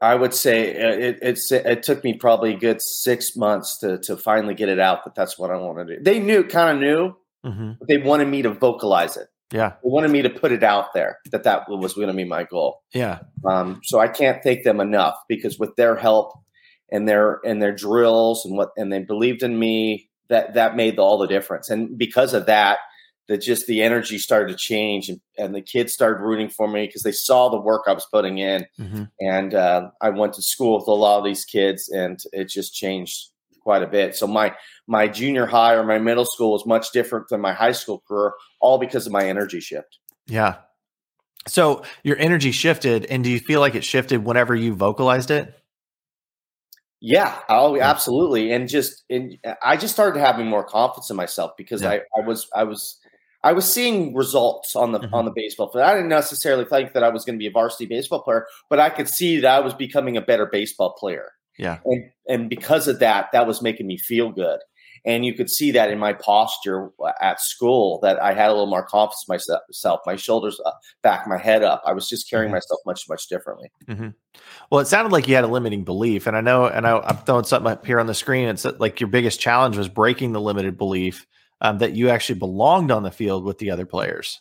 I 0.00 0.14
would 0.14 0.32
say 0.32 0.80
uh, 0.80 0.92
it, 0.92 1.18
it's 1.22 1.50
it 1.50 1.82
took 1.82 2.04
me 2.04 2.14
probably 2.14 2.54
a 2.54 2.58
good 2.58 2.80
six 2.80 3.34
months 3.34 3.78
to 3.78 3.98
to 3.98 4.16
finally 4.16 4.54
get 4.54 4.68
it 4.68 4.78
out 4.78 5.04
that 5.04 5.16
that's 5.16 5.38
what 5.38 5.50
I 5.50 5.56
want 5.56 5.88
to 5.88 5.96
do. 5.96 6.02
They 6.02 6.20
knew, 6.20 6.44
kind 6.44 6.76
of 6.76 6.80
knew, 6.80 7.16
mm-hmm. 7.44 7.84
they 7.88 7.98
wanted 7.98 8.28
me 8.28 8.42
to 8.42 8.50
vocalize 8.50 9.16
it. 9.16 9.26
Yeah. 9.52 9.70
They 9.82 9.88
wanted 9.88 10.10
me 10.10 10.22
to 10.22 10.30
put 10.30 10.52
it 10.52 10.62
out 10.62 10.92
there 10.92 11.18
that 11.32 11.44
that 11.44 11.68
was 11.68 11.94
going 11.94 12.08
to 12.08 12.14
be 12.14 12.24
my 12.24 12.44
goal. 12.44 12.82
Yeah. 12.92 13.20
Um, 13.48 13.80
so 13.82 13.98
I 13.98 14.08
can't 14.08 14.42
thank 14.42 14.62
them 14.62 14.78
enough 14.78 15.16
because 15.26 15.58
with 15.58 15.74
their 15.76 15.96
help 15.96 16.32
and 16.92 17.08
their 17.08 17.40
and 17.44 17.60
their 17.60 17.74
drills 17.74 18.44
and 18.44 18.56
what 18.56 18.70
and 18.76 18.92
they 18.92 19.00
believed 19.00 19.42
in 19.42 19.58
me 19.58 20.10
that 20.28 20.54
that 20.54 20.76
made 20.76 20.98
all 20.98 21.18
the 21.18 21.26
difference. 21.26 21.70
And 21.70 21.96
because 21.96 22.34
of 22.34 22.46
that, 22.46 22.78
that 23.28 23.42
just 23.42 23.66
the 23.66 23.82
energy 23.82 24.18
started 24.18 24.50
to 24.52 24.58
change 24.58 25.08
and, 25.08 25.20
and 25.36 25.54
the 25.54 25.60
kids 25.60 25.92
started 25.92 26.22
rooting 26.22 26.48
for 26.48 26.66
me 26.66 26.86
because 26.86 27.02
they 27.02 27.12
saw 27.12 27.48
the 27.48 27.60
work 27.60 27.82
I 27.86 27.92
was 27.92 28.06
putting 28.10 28.38
in. 28.38 28.66
Mm-hmm. 28.80 29.04
And 29.20 29.54
uh, 29.54 29.90
I 30.00 30.10
went 30.10 30.32
to 30.34 30.42
school 30.42 30.78
with 30.78 30.88
a 30.88 30.92
lot 30.92 31.18
of 31.18 31.24
these 31.24 31.44
kids 31.44 31.88
and 31.90 32.18
it 32.32 32.48
just 32.48 32.74
changed 32.74 33.28
quite 33.60 33.82
a 33.82 33.86
bit. 33.86 34.16
So 34.16 34.26
my 34.26 34.54
my 34.86 35.08
junior 35.08 35.44
high 35.44 35.74
or 35.74 35.84
my 35.84 35.98
middle 35.98 36.24
school 36.24 36.52
was 36.52 36.64
much 36.64 36.90
different 36.92 37.28
than 37.28 37.42
my 37.42 37.52
high 37.52 37.72
school 37.72 38.02
career, 38.08 38.32
all 38.60 38.78
because 38.78 39.06
of 39.06 39.12
my 39.12 39.28
energy 39.28 39.60
shift. 39.60 39.98
Yeah. 40.26 40.56
So 41.46 41.82
your 42.02 42.16
energy 42.18 42.50
shifted, 42.50 43.04
and 43.06 43.22
do 43.22 43.30
you 43.30 43.40
feel 43.40 43.60
like 43.60 43.74
it 43.74 43.84
shifted 43.84 44.24
whenever 44.24 44.54
you 44.54 44.74
vocalized 44.74 45.30
it? 45.30 45.54
Yeah, 47.00 47.38
oh, 47.48 47.80
absolutely. 47.80 48.52
And 48.52 48.68
just, 48.68 49.04
and 49.08 49.38
I 49.62 49.76
just 49.76 49.94
started 49.94 50.18
having 50.18 50.46
more 50.46 50.64
confidence 50.64 51.10
in 51.10 51.16
myself 51.16 51.52
because 51.56 51.82
yeah. 51.82 51.90
I, 51.90 52.00
I 52.16 52.26
was, 52.26 52.48
I 52.54 52.64
was, 52.64 52.98
I 53.44 53.52
was 53.52 53.72
seeing 53.72 54.14
results 54.14 54.74
on 54.74 54.92
the 54.92 55.00
mm-hmm. 55.00 55.14
on 55.14 55.24
the 55.24 55.32
baseball 55.34 55.70
field. 55.70 55.84
I 55.84 55.94
didn't 55.94 56.08
necessarily 56.08 56.64
think 56.64 56.92
that 56.92 57.04
I 57.04 57.08
was 57.08 57.24
going 57.24 57.36
to 57.36 57.42
be 57.42 57.46
a 57.46 57.52
varsity 57.52 57.86
baseball 57.86 58.22
player, 58.22 58.46
but 58.68 58.80
I 58.80 58.90
could 58.90 59.08
see 59.08 59.40
that 59.40 59.56
I 59.56 59.60
was 59.60 59.74
becoming 59.74 60.16
a 60.16 60.22
better 60.22 60.46
baseball 60.46 60.94
player. 60.98 61.32
Yeah, 61.58 61.78
and 61.84 62.10
and 62.28 62.50
because 62.50 62.88
of 62.88 62.98
that, 63.00 63.28
that 63.32 63.46
was 63.46 63.62
making 63.62 63.86
me 63.86 63.96
feel 63.96 64.30
good. 64.30 64.60
And 65.04 65.24
you 65.24 65.34
could 65.34 65.48
see 65.48 65.70
that 65.72 65.90
in 65.90 65.98
my 65.98 66.12
posture 66.12 66.90
at 67.20 67.40
school 67.40 68.00
that 68.02 68.20
I 68.20 68.34
had 68.34 68.48
a 68.48 68.52
little 68.52 68.66
more 68.66 68.84
confidence 68.84 69.26
myself, 69.28 70.00
my 70.04 70.16
shoulders 70.16 70.60
up, 70.66 70.80
back, 71.02 71.26
my 71.26 71.38
head 71.38 71.62
up. 71.62 71.82
I 71.86 71.92
was 71.92 72.08
just 72.08 72.28
carrying 72.28 72.48
mm-hmm. 72.48 72.56
myself 72.56 72.80
much, 72.84 73.08
much 73.08 73.28
differently. 73.28 73.70
Mm-hmm. 73.86 74.08
Well, 74.70 74.80
it 74.80 74.86
sounded 74.86 75.12
like 75.12 75.28
you 75.28 75.34
had 75.34 75.44
a 75.44 75.48
limiting 75.48 75.84
belief. 75.84 76.26
And 76.26 76.36
I 76.36 76.40
know, 76.40 76.66
and 76.66 76.86
I, 76.86 77.10
am 77.10 77.16
throwing 77.18 77.44
something 77.44 77.70
up 77.70 77.86
here 77.86 78.00
on 78.00 78.06
the 78.06 78.14
screen. 78.14 78.48
It's 78.48 78.64
like 78.64 79.00
your 79.00 79.08
biggest 79.08 79.40
challenge 79.40 79.76
was 79.76 79.88
breaking 79.88 80.32
the 80.32 80.40
limited 80.40 80.76
belief 80.76 81.26
um, 81.60 81.78
that 81.78 81.92
you 81.92 82.08
actually 82.10 82.38
belonged 82.38 82.90
on 82.90 83.02
the 83.02 83.10
field 83.10 83.44
with 83.44 83.58
the 83.58 83.70
other 83.70 83.86
players. 83.86 84.40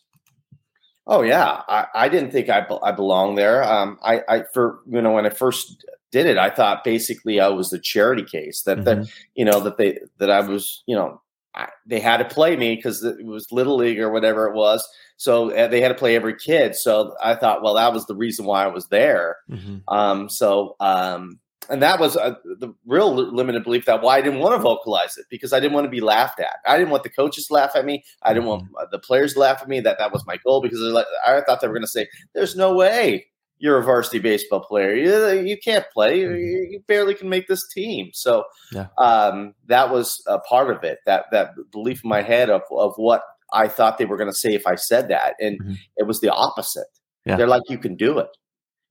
Oh 1.06 1.22
yeah, 1.22 1.62
I, 1.68 1.88
I 1.96 2.10
didn't 2.10 2.32
think 2.32 2.50
I, 2.50 2.66
I 2.84 2.92
belonged 2.92 3.38
there. 3.38 3.64
Um, 3.64 3.98
I, 4.04 4.22
I 4.28 4.44
for 4.54 4.80
you 4.90 5.02
know 5.02 5.12
when 5.12 5.26
I 5.26 5.30
first 5.30 5.86
did 6.12 6.26
it, 6.26 6.38
I 6.38 6.50
thought 6.50 6.84
basically 6.84 7.40
I 7.40 7.48
was 7.48 7.70
the 7.70 7.80
charity 7.80 8.24
case 8.24 8.64
that 8.64 8.80
mm-hmm. 8.80 9.02
that 9.02 9.10
you 9.36 9.46
know 9.46 9.62
that 9.62 9.78
they 9.78 10.00
that 10.18 10.30
I 10.30 10.42
was 10.42 10.84
you 10.86 10.96
know 10.96 11.22
I, 11.56 11.70
they 11.86 12.00
had 12.00 12.18
to 12.18 12.26
play 12.26 12.56
me 12.56 12.76
because 12.76 13.04
it 13.04 13.26
was 13.26 13.52
little 13.52 13.78
league 13.78 14.00
or 14.00 14.12
whatever 14.12 14.48
it 14.48 14.54
was. 14.54 14.88
So 15.16 15.52
uh, 15.52 15.68
they 15.68 15.82
had 15.82 15.88
to 15.88 15.96
play 15.96 16.16
every 16.16 16.36
kid. 16.36 16.76
So 16.76 17.16
I 17.24 17.34
thought, 17.34 17.64
well, 17.64 17.74
that 17.74 17.92
was 17.92 18.06
the 18.06 18.16
reason 18.16 18.46
why 18.46 18.64
I 18.64 18.68
was 18.68 18.88
there. 18.90 19.38
Mm-hmm. 19.50 19.78
Um, 19.88 20.30
so 20.30 20.76
um, 20.80 21.40
and 21.70 21.82
that 21.82 22.00
was 22.00 22.16
uh, 22.16 22.36
the 22.44 22.74
real 22.86 23.14
limited 23.14 23.64
belief 23.64 23.86
that 23.86 24.02
why 24.02 24.18
I 24.18 24.22
didn't 24.22 24.40
want 24.40 24.56
to 24.56 24.62
vocalize 24.62 25.18
it 25.18 25.26
because 25.30 25.54
I 25.54 25.60
didn't 25.60 25.74
want 25.74 25.86
to 25.86 25.92
be 25.92 26.02
laughed 26.02 26.40
at. 26.40 26.60
I 26.66 26.78
didn't 26.78 26.92
want 26.92 27.04
the 27.04 27.10
coaches 27.10 27.48
to 27.48 27.54
laugh 27.54 27.72
at 27.76 27.86
me. 27.86 28.04
I 28.24 28.34
didn't 28.34 28.48
want 28.48 28.64
mm-hmm. 28.64 28.86
the 28.92 29.00
players 29.00 29.34
to 29.34 29.40
laugh 29.40 29.62
at 29.62 29.68
me. 29.68 29.80
That 29.80 29.98
that 29.98 30.12
was 30.12 30.26
my 30.26 30.38
goal 30.38 30.62
because 30.62 30.80
like, 30.80 31.06
I 31.26 31.42
thought 31.42 31.62
they 31.62 31.68
were 31.68 31.74
going 31.74 31.82
to 31.82 31.88
say, 31.88 32.08
"There's 32.34 32.56
no 32.56 32.74
way 32.74 33.28
you're 33.60 33.80
a 33.80 33.84
varsity 33.84 34.20
baseball 34.20 34.60
player. 34.62 34.94
You, 34.94 35.42
you 35.42 35.58
can't 35.58 35.86
play. 35.92 36.20
You, 36.20 36.30
mm-hmm. 36.30 36.72
you 36.74 36.84
barely 36.88 37.16
can 37.16 37.30
make 37.30 37.48
this 37.48 37.68
team. 37.68 38.10
So 38.14 38.44
yeah. 38.72 38.88
um, 38.98 39.54
that 39.66 39.92
was 39.92 40.22
a 40.28 40.40
part 40.40 40.70
of 40.70 40.84
it. 40.84 41.00
That 41.06 41.26
that 41.32 41.52
belief 41.72 42.04
in 42.04 42.10
my 42.10 42.22
head 42.22 42.50
of 42.50 42.62
of 42.72 42.94
what 42.98 43.24
I 43.54 43.68
thought 43.68 43.98
they 43.98 44.06
were 44.06 44.18
going 44.18 44.30
to 44.30 44.36
say 44.36 44.54
if 44.54 44.68
I 44.68 44.76
said 44.76 45.10
that, 45.10 45.36
and 45.40 45.60
mm-hmm. 45.60 45.74
it 45.98 46.04
was 46.04 46.20
the 46.20 46.32
opposite. 46.32 46.88
Yeah. 47.26 47.36
They're 47.36 47.48
like, 47.48 47.64
you 47.68 47.78
can 47.78 47.96
do 47.96 48.20
it. 48.20 48.30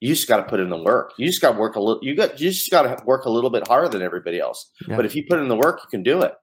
You 0.00 0.08
just 0.08 0.28
got 0.28 0.38
to 0.38 0.42
put 0.42 0.60
in 0.60 0.68
the 0.68 0.82
work. 0.82 1.12
You 1.16 1.26
just 1.26 1.40
got 1.40 1.52
to 1.52 1.58
work 1.58 1.76
a 1.76 1.80
little. 1.80 2.00
You 2.02 2.14
got 2.14 2.40
you 2.40 2.50
just 2.50 2.70
got 2.70 2.82
to 2.82 3.04
work 3.04 3.24
a 3.24 3.30
little 3.30 3.50
bit 3.50 3.66
harder 3.66 3.88
than 3.88 4.02
everybody 4.02 4.38
else. 4.38 4.70
Yeah. 4.86 4.96
But 4.96 5.06
if 5.06 5.14
you 5.14 5.24
put 5.28 5.38
in 5.38 5.48
the 5.48 5.56
work, 5.56 5.80
you 5.82 5.88
can 5.90 6.02
do 6.02 6.22
it. 6.22 6.34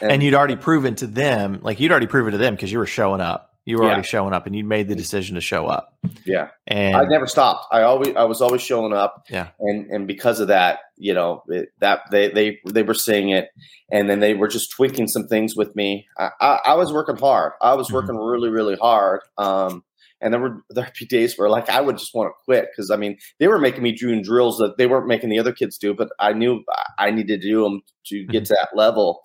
And, 0.00 0.12
and 0.12 0.22
you'd 0.22 0.34
already 0.34 0.56
proven 0.56 0.94
to 0.96 1.06
them, 1.06 1.60
like 1.62 1.80
you'd 1.80 1.90
already 1.90 2.06
proven 2.06 2.32
to 2.32 2.38
them 2.38 2.54
because 2.54 2.70
you 2.70 2.78
were 2.78 2.86
showing 2.86 3.20
up 3.20 3.50
you 3.66 3.76
were 3.76 3.84
yeah. 3.84 3.90
already 3.90 4.06
showing 4.06 4.32
up 4.32 4.46
and 4.46 4.56
you 4.56 4.64
made 4.64 4.88
the 4.88 4.96
decision 4.96 5.34
to 5.34 5.40
show 5.40 5.66
up. 5.66 5.94
Yeah. 6.24 6.48
And 6.66 6.96
I 6.96 7.04
never 7.04 7.26
stopped. 7.26 7.66
I 7.70 7.82
always 7.82 8.16
I 8.16 8.24
was 8.24 8.40
always 8.40 8.62
showing 8.62 8.92
up. 8.92 9.26
Yeah. 9.30 9.48
And 9.60 9.90
and 9.90 10.06
because 10.06 10.40
of 10.40 10.48
that, 10.48 10.80
you 10.96 11.14
know, 11.14 11.44
it, 11.46 11.68
that 11.78 12.00
they 12.10 12.28
they 12.28 12.58
they 12.66 12.82
were 12.82 12.94
seeing 12.94 13.30
it 13.30 13.50
and 13.92 14.08
then 14.08 14.20
they 14.20 14.34
were 14.34 14.48
just 14.48 14.70
tweaking 14.70 15.08
some 15.08 15.28
things 15.28 15.54
with 15.56 15.76
me. 15.76 16.08
I 16.18 16.30
I, 16.40 16.60
I 16.66 16.74
was 16.74 16.92
working 16.92 17.16
hard. 17.16 17.52
I 17.60 17.74
was 17.74 17.88
mm-hmm. 17.88 17.96
working 17.96 18.16
really 18.16 18.48
really 18.48 18.76
hard. 18.76 19.20
Um 19.36 19.84
and 20.20 20.32
there 20.32 20.40
were 20.40 20.62
there'd 20.70 20.92
be 20.98 21.06
days 21.06 21.38
where 21.38 21.48
like 21.48 21.68
I 21.68 21.80
would 21.80 21.98
just 21.98 22.14
want 22.14 22.28
to 22.28 22.44
quit 22.44 22.68
because 22.70 22.90
I 22.90 22.96
mean 22.96 23.18
they 23.38 23.48
were 23.48 23.58
making 23.58 23.82
me 23.82 23.92
doing 23.92 24.22
drills 24.22 24.58
that 24.58 24.76
they 24.78 24.86
weren't 24.86 25.06
making 25.06 25.30
the 25.30 25.38
other 25.38 25.52
kids 25.52 25.78
do, 25.78 25.94
but 25.94 26.10
I 26.18 26.32
knew 26.32 26.64
I 26.98 27.10
needed 27.10 27.40
to 27.40 27.48
do 27.48 27.62
them 27.62 27.82
to 28.06 28.24
get 28.26 28.44
mm-hmm. 28.44 28.44
to 28.44 28.58
that 28.60 28.76
level. 28.76 29.20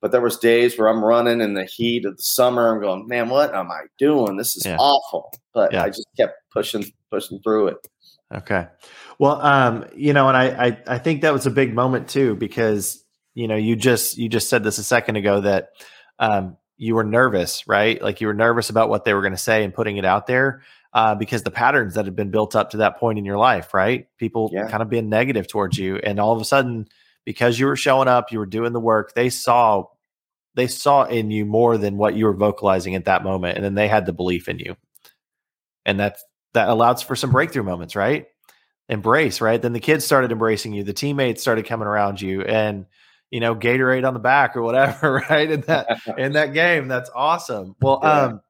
But 0.00 0.12
there 0.12 0.20
was 0.20 0.38
days 0.38 0.78
where 0.78 0.86
I'm 0.86 1.04
running 1.04 1.40
in 1.40 1.54
the 1.54 1.64
heat 1.64 2.04
of 2.04 2.16
the 2.16 2.22
summer. 2.22 2.72
I'm 2.72 2.80
going, 2.80 3.08
man, 3.08 3.30
what 3.30 3.52
am 3.52 3.68
I 3.72 3.80
doing? 3.98 4.36
This 4.36 4.56
is 4.56 4.64
yeah. 4.64 4.76
awful. 4.78 5.32
But 5.52 5.72
yeah. 5.72 5.82
I 5.82 5.88
just 5.88 6.06
kept 6.16 6.34
pushing, 6.52 6.84
pushing 7.10 7.40
through 7.42 7.68
it. 7.68 7.88
Okay. 8.32 8.68
Well, 9.18 9.42
um, 9.42 9.86
you 9.96 10.12
know, 10.12 10.28
and 10.28 10.36
I, 10.36 10.66
I, 10.66 10.82
I 10.86 10.98
think 10.98 11.22
that 11.22 11.32
was 11.32 11.46
a 11.46 11.50
big 11.50 11.74
moment 11.74 12.06
too, 12.06 12.36
because, 12.36 13.04
you 13.34 13.48
know, 13.48 13.56
you 13.56 13.74
just, 13.74 14.16
you 14.16 14.28
just 14.28 14.48
said 14.48 14.62
this 14.62 14.78
a 14.78 14.84
second 14.84 15.16
ago 15.16 15.40
that, 15.40 15.70
um, 16.20 16.57
you 16.78 16.94
were 16.94 17.04
nervous, 17.04 17.66
right? 17.66 18.00
Like 18.00 18.20
you 18.20 18.28
were 18.28 18.34
nervous 18.34 18.70
about 18.70 18.88
what 18.88 19.04
they 19.04 19.12
were 19.12 19.20
going 19.20 19.32
to 19.32 19.36
say 19.36 19.64
and 19.64 19.74
putting 19.74 19.96
it 19.98 20.04
out 20.04 20.26
there. 20.26 20.62
Uh, 20.94 21.14
because 21.14 21.42
the 21.42 21.50
patterns 21.50 21.94
that 21.94 22.06
had 22.06 22.16
been 22.16 22.30
built 22.30 22.56
up 22.56 22.70
to 22.70 22.78
that 22.78 22.98
point 22.98 23.18
in 23.18 23.24
your 23.26 23.36
life, 23.36 23.74
right? 23.74 24.08
People 24.16 24.50
yeah. 24.54 24.68
kind 24.68 24.82
of 24.82 24.88
being 24.88 25.10
negative 25.10 25.46
towards 25.46 25.76
you, 25.76 25.96
and 25.96 26.18
all 26.18 26.32
of 26.32 26.40
a 26.40 26.46
sudden, 26.46 26.88
because 27.26 27.58
you 27.58 27.66
were 27.66 27.76
showing 27.76 28.08
up, 28.08 28.32
you 28.32 28.38
were 28.38 28.46
doing 28.46 28.72
the 28.72 28.80
work. 28.80 29.12
They 29.12 29.28
saw 29.28 29.84
they 30.54 30.66
saw 30.66 31.04
in 31.04 31.30
you 31.30 31.44
more 31.44 31.76
than 31.76 31.98
what 31.98 32.14
you 32.14 32.24
were 32.24 32.32
vocalizing 32.32 32.94
at 32.94 33.04
that 33.04 33.22
moment, 33.22 33.56
and 33.56 33.64
then 33.64 33.74
they 33.74 33.86
had 33.86 34.06
the 34.06 34.14
belief 34.14 34.48
in 34.48 34.58
you, 34.58 34.76
and 35.84 36.00
that 36.00 36.16
that 36.54 36.70
allows 36.70 37.02
for 37.02 37.14
some 37.14 37.32
breakthrough 37.32 37.64
moments, 37.64 37.94
right? 37.94 38.26
Embrace, 38.88 39.42
right? 39.42 39.60
Then 39.60 39.74
the 39.74 39.80
kids 39.80 40.06
started 40.06 40.32
embracing 40.32 40.72
you, 40.72 40.84
the 40.84 40.94
teammates 40.94 41.42
started 41.42 41.66
coming 41.66 41.86
around 41.86 42.22
you, 42.22 42.40
and 42.42 42.86
you 43.30 43.40
know 43.40 43.54
Gatorade 43.54 44.06
on 44.06 44.14
the 44.14 44.20
back 44.20 44.56
or 44.56 44.62
whatever, 44.62 45.24
right? 45.30 45.50
In 45.50 45.60
that 45.62 46.00
in 46.18 46.32
that 46.32 46.52
game, 46.52 46.88
that's 46.88 47.10
awesome. 47.14 47.76
Well, 47.80 48.00
yeah. 48.02 48.22
um, 48.22 48.40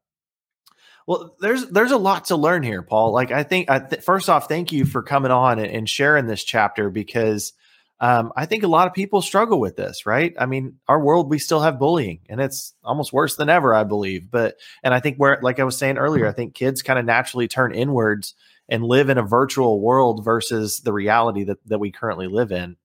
well, 1.06 1.36
there's 1.40 1.66
there's 1.66 1.92
a 1.92 1.96
lot 1.96 2.26
to 2.26 2.36
learn 2.36 2.62
here, 2.62 2.82
Paul. 2.82 3.12
Like 3.12 3.32
I 3.32 3.42
think, 3.42 3.70
I 3.70 3.78
th- 3.78 4.02
first 4.02 4.28
off, 4.28 4.48
thank 4.48 4.72
you 4.72 4.84
for 4.84 5.02
coming 5.02 5.30
on 5.30 5.58
and, 5.58 5.70
and 5.70 5.88
sharing 5.88 6.26
this 6.26 6.44
chapter 6.44 6.90
because 6.90 7.54
um, 8.00 8.32
I 8.36 8.46
think 8.46 8.62
a 8.62 8.68
lot 8.68 8.86
of 8.86 8.94
people 8.94 9.22
struggle 9.22 9.58
with 9.58 9.76
this, 9.76 10.06
right? 10.06 10.34
I 10.38 10.46
mean, 10.46 10.76
our 10.86 11.00
world, 11.00 11.30
we 11.30 11.38
still 11.38 11.60
have 11.60 11.80
bullying 11.80 12.20
and 12.28 12.40
it's 12.40 12.74
almost 12.84 13.12
worse 13.12 13.36
than 13.36 13.48
ever, 13.48 13.74
I 13.74 13.84
believe. 13.84 14.30
But, 14.30 14.56
and 14.84 14.94
I 14.94 15.00
think 15.00 15.16
where, 15.16 15.38
like 15.42 15.58
I 15.58 15.64
was 15.64 15.76
saying 15.76 15.98
earlier, 15.98 16.26
I 16.26 16.32
think 16.32 16.54
kids 16.54 16.82
kind 16.82 16.98
of 16.98 17.04
naturally 17.04 17.48
turn 17.48 17.74
inwards 17.74 18.34
and 18.68 18.84
live 18.84 19.08
in 19.08 19.18
a 19.18 19.22
virtual 19.22 19.80
world 19.80 20.24
versus 20.24 20.78
the 20.80 20.92
reality 20.92 21.44
that, 21.44 21.58
that 21.66 21.80
we 21.80 21.90
currently 21.90 22.28
live 22.28 22.52
in. 22.52 22.76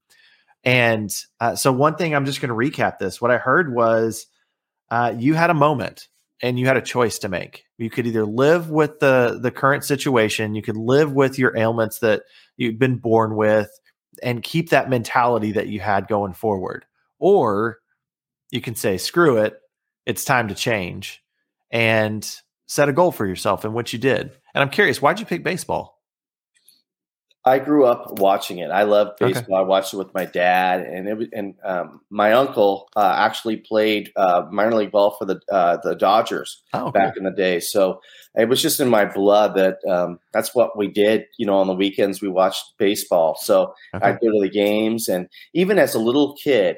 And 0.63 1.13
uh, 1.39 1.55
so, 1.55 1.71
one 1.71 1.95
thing 1.95 2.15
I'm 2.15 2.25
just 2.25 2.41
going 2.41 2.49
to 2.49 2.55
recap 2.55 2.97
this 2.97 3.21
what 3.21 3.31
I 3.31 3.37
heard 3.37 3.73
was 3.73 4.27
uh, 4.89 5.13
you 5.17 5.33
had 5.33 5.49
a 5.49 5.55
moment 5.55 6.07
and 6.41 6.59
you 6.59 6.67
had 6.67 6.77
a 6.77 6.81
choice 6.81 7.19
to 7.19 7.29
make. 7.29 7.65
You 7.77 7.89
could 7.89 8.07
either 8.07 8.25
live 8.25 8.69
with 8.69 8.99
the 8.99 9.39
the 9.41 9.51
current 9.51 9.83
situation, 9.83 10.55
you 10.55 10.61
could 10.61 10.77
live 10.77 11.13
with 11.13 11.37
your 11.37 11.55
ailments 11.57 11.99
that 11.99 12.23
you've 12.57 12.79
been 12.79 12.97
born 12.97 13.35
with, 13.35 13.69
and 14.21 14.43
keep 14.43 14.69
that 14.69 14.89
mentality 14.89 15.51
that 15.53 15.67
you 15.67 15.79
had 15.79 16.07
going 16.07 16.33
forward. 16.33 16.85
Or 17.19 17.79
you 18.51 18.61
can 18.61 18.75
say, 18.75 18.97
screw 18.97 19.37
it, 19.37 19.59
it's 20.05 20.25
time 20.25 20.47
to 20.49 20.55
change 20.55 21.23
and 21.71 22.29
set 22.67 22.89
a 22.89 22.93
goal 22.93 23.11
for 23.11 23.25
yourself 23.25 23.65
and 23.65 23.73
what 23.73 23.91
you 23.91 23.99
did. 23.99 24.31
And 24.53 24.61
I'm 24.61 24.69
curious, 24.69 25.01
why'd 25.01 25.19
you 25.19 25.25
pick 25.25 25.43
baseball? 25.43 26.02
I 27.45 27.59
grew 27.59 27.85
up 27.85 28.19
watching 28.19 28.59
it. 28.59 28.71
I 28.71 28.83
loved 28.83 29.19
baseball. 29.19 29.55
Okay. 29.57 29.65
I 29.65 29.67
watched 29.67 29.93
it 29.93 29.97
with 29.97 30.13
my 30.13 30.23
dad, 30.23 30.81
and 30.81 31.09
it 31.09 31.17
was, 31.17 31.27
and 31.33 31.55
um, 31.63 31.99
my 32.09 32.31
uncle 32.31 32.87
uh, 32.95 33.15
actually 33.17 33.57
played 33.57 34.11
uh, 34.15 34.43
minor 34.49 34.75
league 34.75 34.91
ball 34.91 35.11
for 35.19 35.25
the 35.25 35.41
uh, 35.51 35.77
the 35.83 35.95
Dodgers 35.95 36.63
oh, 36.73 36.91
back 36.91 37.17
in 37.17 37.23
the 37.23 37.31
day. 37.31 37.59
So 37.59 37.99
it 38.35 38.47
was 38.47 38.61
just 38.61 38.79
in 38.79 38.87
my 38.87 39.03
blood 39.03 39.55
that 39.55 39.77
um, 39.89 40.19
that's 40.31 40.55
what 40.55 40.77
we 40.77 40.87
did. 40.87 41.25
You 41.37 41.45
know, 41.45 41.57
on 41.57 41.67
the 41.67 41.73
weekends 41.73 42.21
we 42.21 42.29
watched 42.29 42.63
baseball. 42.77 43.35
So 43.35 43.73
okay. 43.93 44.05
I'd 44.05 44.21
go 44.21 44.31
to 44.31 44.39
the 44.41 44.49
games, 44.49 45.09
and 45.09 45.27
even 45.53 45.77
as 45.79 45.95
a 45.95 45.99
little 45.99 46.37
kid, 46.41 46.77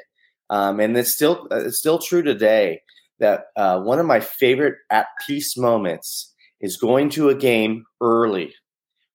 um, 0.49 0.80
and 0.80 0.97
it's 0.97 1.12
still 1.12 1.47
it's 1.51 1.78
still 1.78 1.99
true 1.99 2.23
today 2.23 2.82
that 3.19 3.45
uh, 3.56 3.80
one 3.82 3.99
of 3.99 4.08
my 4.08 4.19
favorite 4.19 4.75
at 4.89 5.08
peace 5.28 5.56
moments 5.56 6.34
is 6.60 6.75
going 6.75 7.10
to 7.12 7.30
a 7.30 7.36
game 7.36 7.86
early 8.01 8.51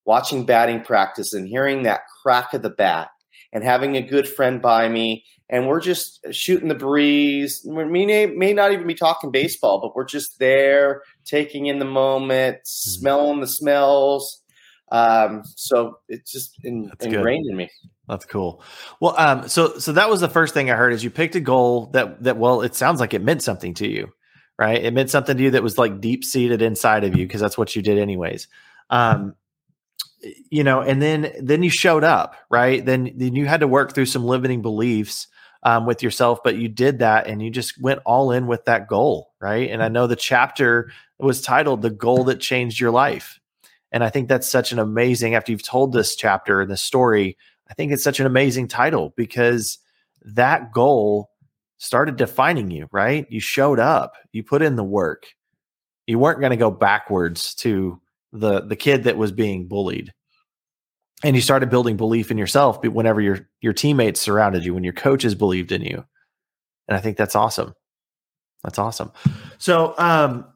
watching 0.04 0.44
batting 0.44 0.82
practice 0.82 1.32
and 1.32 1.46
hearing 1.46 1.82
that 1.84 2.02
crack 2.22 2.54
of 2.54 2.62
the 2.62 2.70
bat 2.70 3.10
and 3.52 3.64
having 3.64 3.96
a 3.96 4.02
good 4.02 4.28
friend 4.28 4.62
by 4.62 4.88
me. 4.88 5.24
And 5.48 5.66
we're 5.66 5.80
just 5.80 6.24
shooting 6.30 6.68
the 6.68 6.76
breeze. 6.76 7.66
We 7.68 7.84
may, 7.84 8.26
may 8.26 8.52
not 8.52 8.72
even 8.72 8.86
be 8.86 8.94
talking 8.94 9.32
baseball, 9.32 9.80
but 9.80 9.96
we're 9.96 10.04
just 10.04 10.38
there, 10.38 11.02
taking 11.24 11.66
in 11.66 11.80
the 11.80 11.84
moment, 11.84 12.58
mm-hmm. 12.58 12.64
smelling 12.64 13.40
the 13.40 13.48
smells. 13.48 14.42
Um, 14.92 15.42
so 15.56 15.98
it's 16.08 16.30
just 16.30 16.56
in, 16.64 16.92
ingrained 17.00 17.44
good. 17.46 17.50
in 17.50 17.56
me. 17.56 17.70
That's 18.08 18.24
cool. 18.24 18.62
Well, 19.00 19.14
um, 19.16 19.48
so 19.48 19.78
so 19.78 19.92
that 19.92 20.10
was 20.10 20.20
the 20.20 20.28
first 20.28 20.52
thing 20.52 20.68
I 20.68 20.74
heard 20.74 20.92
is 20.92 21.04
you 21.04 21.10
picked 21.10 21.36
a 21.36 21.40
goal 21.40 21.86
that 21.92 22.22
that 22.24 22.36
well, 22.36 22.62
it 22.62 22.74
sounds 22.74 22.98
like 22.98 23.14
it 23.14 23.22
meant 23.22 23.42
something 23.42 23.72
to 23.74 23.88
you, 23.88 24.12
right? 24.58 24.82
It 24.82 24.92
meant 24.92 25.10
something 25.10 25.36
to 25.36 25.42
you 25.42 25.50
that 25.52 25.62
was 25.62 25.78
like 25.78 26.00
deep 26.00 26.24
seated 26.24 26.60
inside 26.60 27.04
of 27.04 27.16
you 27.16 27.24
because 27.24 27.40
that's 27.40 27.56
what 27.56 27.76
you 27.76 27.82
did 27.82 27.98
anyways. 27.98 28.48
Um, 28.90 29.36
you 30.22 30.64
know, 30.64 30.80
and 30.80 31.00
then 31.00 31.32
then 31.40 31.62
you 31.62 31.70
showed 31.70 32.04
up, 32.04 32.36
right? 32.50 32.84
Then 32.84 33.12
then 33.16 33.34
you 33.34 33.46
had 33.46 33.60
to 33.60 33.68
work 33.68 33.94
through 33.94 34.06
some 34.06 34.24
limiting 34.24 34.62
beliefs 34.62 35.28
um, 35.62 35.86
with 35.86 36.02
yourself, 36.02 36.40
but 36.42 36.56
you 36.56 36.68
did 36.68 37.00
that 37.00 37.26
and 37.26 37.42
you 37.42 37.50
just 37.50 37.80
went 37.80 38.00
all 38.04 38.30
in 38.30 38.46
with 38.46 38.64
that 38.64 38.88
goal, 38.88 39.32
right? 39.40 39.70
And 39.70 39.82
I 39.82 39.88
know 39.88 40.06
the 40.06 40.16
chapter 40.16 40.90
was 41.18 41.42
titled 41.42 41.82
"The 41.82 41.90
Goal 41.90 42.24
That 42.24 42.40
Changed 42.40 42.80
Your 42.80 42.90
Life," 42.90 43.40
and 43.92 44.04
I 44.04 44.10
think 44.10 44.28
that's 44.28 44.50
such 44.50 44.72
an 44.72 44.78
amazing. 44.78 45.34
After 45.34 45.52
you've 45.52 45.62
told 45.62 45.92
this 45.92 46.16
chapter 46.16 46.60
and 46.60 46.70
this 46.70 46.82
story 46.82 47.36
I 47.70 47.74
think 47.74 47.92
it's 47.92 48.02
such 48.02 48.18
an 48.18 48.26
amazing 48.26 48.66
title 48.66 49.14
because 49.16 49.78
that 50.22 50.72
goal 50.72 51.30
started 51.78 52.16
defining 52.16 52.70
you, 52.70 52.88
right? 52.90 53.26
You 53.30 53.40
showed 53.40 53.78
up, 53.78 54.14
you 54.32 54.42
put 54.42 54.60
in 54.60 54.74
the 54.76 54.84
work. 54.84 55.26
You 56.06 56.18
weren't 56.18 56.40
going 56.40 56.50
to 56.50 56.56
go 56.56 56.72
backwards 56.72 57.54
to 57.56 58.00
the 58.32 58.60
the 58.60 58.76
kid 58.76 59.04
that 59.04 59.16
was 59.16 59.32
being 59.32 59.68
bullied. 59.68 60.12
And 61.22 61.36
you 61.36 61.42
started 61.42 61.68
building 61.68 61.98
belief 61.98 62.30
in 62.30 62.38
yourself 62.38 62.82
whenever 62.82 63.20
your 63.20 63.48
your 63.60 63.72
teammates 63.72 64.20
surrounded 64.20 64.64
you, 64.64 64.74
when 64.74 64.84
your 64.84 64.92
coaches 64.92 65.34
believed 65.34 65.72
in 65.72 65.82
you. 65.82 66.04
And 66.88 66.96
I 66.96 67.00
think 67.00 67.16
that's 67.16 67.36
awesome. 67.36 67.74
That's 68.64 68.78
awesome. 68.78 69.12
So, 69.58 69.94
um, 69.98 70.46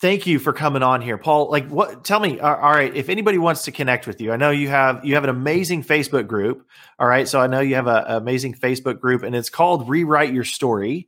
thank 0.00 0.26
you 0.26 0.38
for 0.38 0.52
coming 0.52 0.82
on 0.82 1.02
here 1.02 1.18
paul 1.18 1.50
like 1.50 1.68
what 1.68 2.04
tell 2.04 2.20
me 2.20 2.38
all 2.38 2.54
right 2.54 2.94
if 2.94 3.08
anybody 3.08 3.36
wants 3.36 3.62
to 3.62 3.72
connect 3.72 4.06
with 4.06 4.20
you 4.20 4.32
i 4.32 4.36
know 4.36 4.50
you 4.50 4.68
have 4.68 5.04
you 5.04 5.14
have 5.14 5.24
an 5.24 5.30
amazing 5.30 5.82
facebook 5.82 6.26
group 6.26 6.64
all 6.98 7.08
right 7.08 7.26
so 7.26 7.40
i 7.40 7.46
know 7.46 7.60
you 7.60 7.74
have 7.74 7.88
an 7.88 8.04
amazing 8.06 8.54
facebook 8.54 9.00
group 9.00 9.22
and 9.22 9.34
it's 9.34 9.50
called 9.50 9.88
rewrite 9.88 10.32
your 10.32 10.44
story 10.44 11.07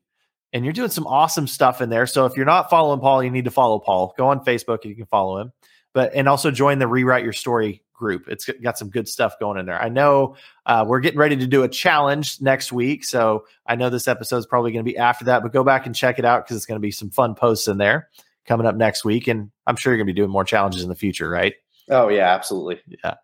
and 0.52 0.64
you're 0.64 0.72
doing 0.72 0.90
some 0.90 1.06
awesome 1.06 1.46
stuff 1.46 1.80
in 1.80 1.90
there 1.90 2.06
so 2.06 2.26
if 2.26 2.36
you're 2.36 2.46
not 2.46 2.70
following 2.70 3.00
paul 3.00 3.22
you 3.22 3.30
need 3.30 3.44
to 3.44 3.50
follow 3.50 3.78
paul 3.78 4.14
go 4.16 4.28
on 4.28 4.44
facebook 4.44 4.78
and 4.82 4.90
you 4.90 4.96
can 4.96 5.06
follow 5.06 5.38
him 5.38 5.52
but 5.92 6.12
and 6.14 6.28
also 6.28 6.50
join 6.50 6.78
the 6.78 6.86
rewrite 6.88 7.24
your 7.24 7.32
story 7.32 7.82
group 7.92 8.28
it's 8.28 8.48
got 8.62 8.78
some 8.78 8.88
good 8.88 9.06
stuff 9.06 9.38
going 9.38 9.58
in 9.58 9.66
there 9.66 9.80
i 9.80 9.88
know 9.88 10.34
uh, 10.64 10.84
we're 10.86 11.00
getting 11.00 11.18
ready 11.18 11.36
to 11.36 11.46
do 11.46 11.62
a 11.62 11.68
challenge 11.68 12.40
next 12.40 12.72
week 12.72 13.04
so 13.04 13.44
i 13.66 13.74
know 13.74 13.90
this 13.90 14.08
episode 14.08 14.38
is 14.38 14.46
probably 14.46 14.72
going 14.72 14.84
to 14.84 14.90
be 14.90 14.96
after 14.96 15.26
that 15.26 15.42
but 15.42 15.52
go 15.52 15.62
back 15.62 15.84
and 15.84 15.94
check 15.94 16.18
it 16.18 16.24
out 16.24 16.44
because 16.44 16.56
it's 16.56 16.66
going 16.66 16.80
to 16.80 16.82
be 16.82 16.90
some 16.90 17.10
fun 17.10 17.34
posts 17.34 17.68
in 17.68 17.76
there 17.76 18.08
coming 18.50 18.66
up 18.66 18.76
next 18.76 19.04
week. 19.04 19.28
And 19.28 19.50
I'm 19.66 19.76
sure 19.76 19.92
you're 19.92 19.98
going 19.98 20.08
to 20.08 20.12
be 20.12 20.16
doing 20.20 20.30
more 20.30 20.44
challenges 20.44 20.82
in 20.82 20.88
the 20.88 20.96
future, 20.96 21.28
right? 21.28 21.54
Oh, 21.88 22.08
yeah, 22.08 22.34
absolutely. 22.34 22.80
Yeah. 23.02 23.14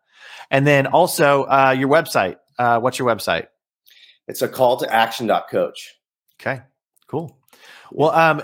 And 0.51 0.67
then 0.67 0.87
also 0.87 1.43
uh, 1.45 1.75
your 1.77 1.89
website. 1.89 2.37
Uh, 2.59 2.79
what's 2.81 2.99
your 2.99 3.09
website? 3.09 3.49
It's 4.29 4.43
a 4.43 4.49
call 4.49 4.79
to 4.79 4.93
action.coach. 4.93 5.95
Okay, 6.41 6.63
cool. 7.09 7.39
Well, 7.91 8.11
um, 8.11 8.43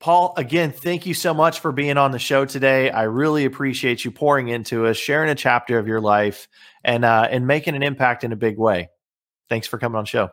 Paul, 0.00 0.34
again, 0.36 0.70
thank 0.70 1.06
you 1.06 1.14
so 1.14 1.32
much 1.32 1.60
for 1.60 1.72
being 1.72 1.96
on 1.96 2.10
the 2.10 2.18
show 2.18 2.44
today. 2.44 2.90
I 2.90 3.04
really 3.04 3.46
appreciate 3.46 4.04
you 4.04 4.10
pouring 4.10 4.48
into 4.48 4.86
us, 4.86 4.96
sharing 4.96 5.30
a 5.30 5.34
chapter 5.34 5.78
of 5.78 5.86
your 5.86 6.00
life, 6.00 6.46
and 6.84 7.04
uh, 7.04 7.26
and 7.30 7.46
making 7.46 7.74
an 7.74 7.82
impact 7.82 8.24
in 8.24 8.32
a 8.32 8.36
big 8.36 8.58
way. 8.58 8.90
Thanks 9.48 9.66
for 9.66 9.78
coming 9.78 9.96
on 9.96 10.04
show. 10.04 10.30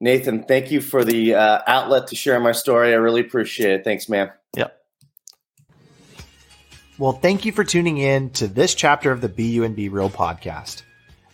Nathan, 0.00 0.44
thank 0.44 0.70
you 0.70 0.80
for 0.80 1.04
the 1.04 1.34
uh, 1.34 1.60
outlet 1.66 2.08
to 2.08 2.16
share 2.16 2.38
my 2.40 2.52
story. 2.52 2.92
I 2.92 2.96
really 2.96 3.20
appreciate 3.20 3.70
it. 3.70 3.84
Thanks, 3.84 4.08
man. 4.08 4.32
Yep. 4.56 4.76
Well, 6.98 7.12
thank 7.12 7.44
you 7.44 7.52
for 7.52 7.64
tuning 7.64 7.98
in 7.98 8.30
to 8.30 8.46
this 8.46 8.74
chapter 8.74 9.10
of 9.10 9.20
the 9.20 9.28
Be 9.28 9.46
You 9.46 9.64
and 9.64 9.74
Be 9.74 9.88
Real 9.88 10.10
podcast. 10.10 10.82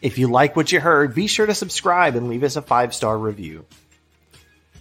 If 0.00 0.16
you 0.16 0.28
like 0.28 0.54
what 0.54 0.70
you 0.70 0.80
heard, 0.80 1.14
be 1.14 1.26
sure 1.26 1.46
to 1.46 1.54
subscribe 1.54 2.14
and 2.14 2.28
leave 2.28 2.44
us 2.44 2.56
a 2.56 2.62
five 2.62 2.94
star 2.94 3.18
review. 3.18 3.66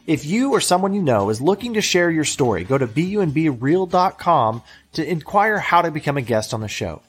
If 0.08 0.26
you 0.26 0.54
or 0.54 0.62
someone 0.62 0.94
you 0.94 1.04
know 1.04 1.30
is 1.30 1.42
looking 1.42 1.74
to 1.74 1.82
share 1.82 2.10
your 2.10 2.24
story, 2.24 2.64
go 2.64 2.78
to 2.78 2.88
buandbereal.com 2.88 4.64
to 4.94 5.12
inquire 5.12 5.60
how 5.60 5.82
to 5.82 5.92
become 5.92 6.16
a 6.16 6.22
guest 6.22 6.54
on 6.54 6.62
the 6.62 6.70
show. 6.70 7.02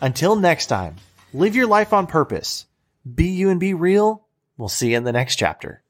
Until 0.00 0.36
next 0.36 0.66
time, 0.66 0.94
live 1.32 1.56
your 1.56 1.66
life 1.66 1.92
on 1.92 2.06
purpose. 2.06 2.66
Be 3.04 3.26
you 3.26 3.50
and 3.50 3.58
be 3.58 3.74
real. 3.74 4.26
We'll 4.56 4.68
see 4.68 4.92
you 4.92 4.96
in 4.96 5.04
the 5.04 5.12
next 5.12 5.36
chapter. 5.36 5.83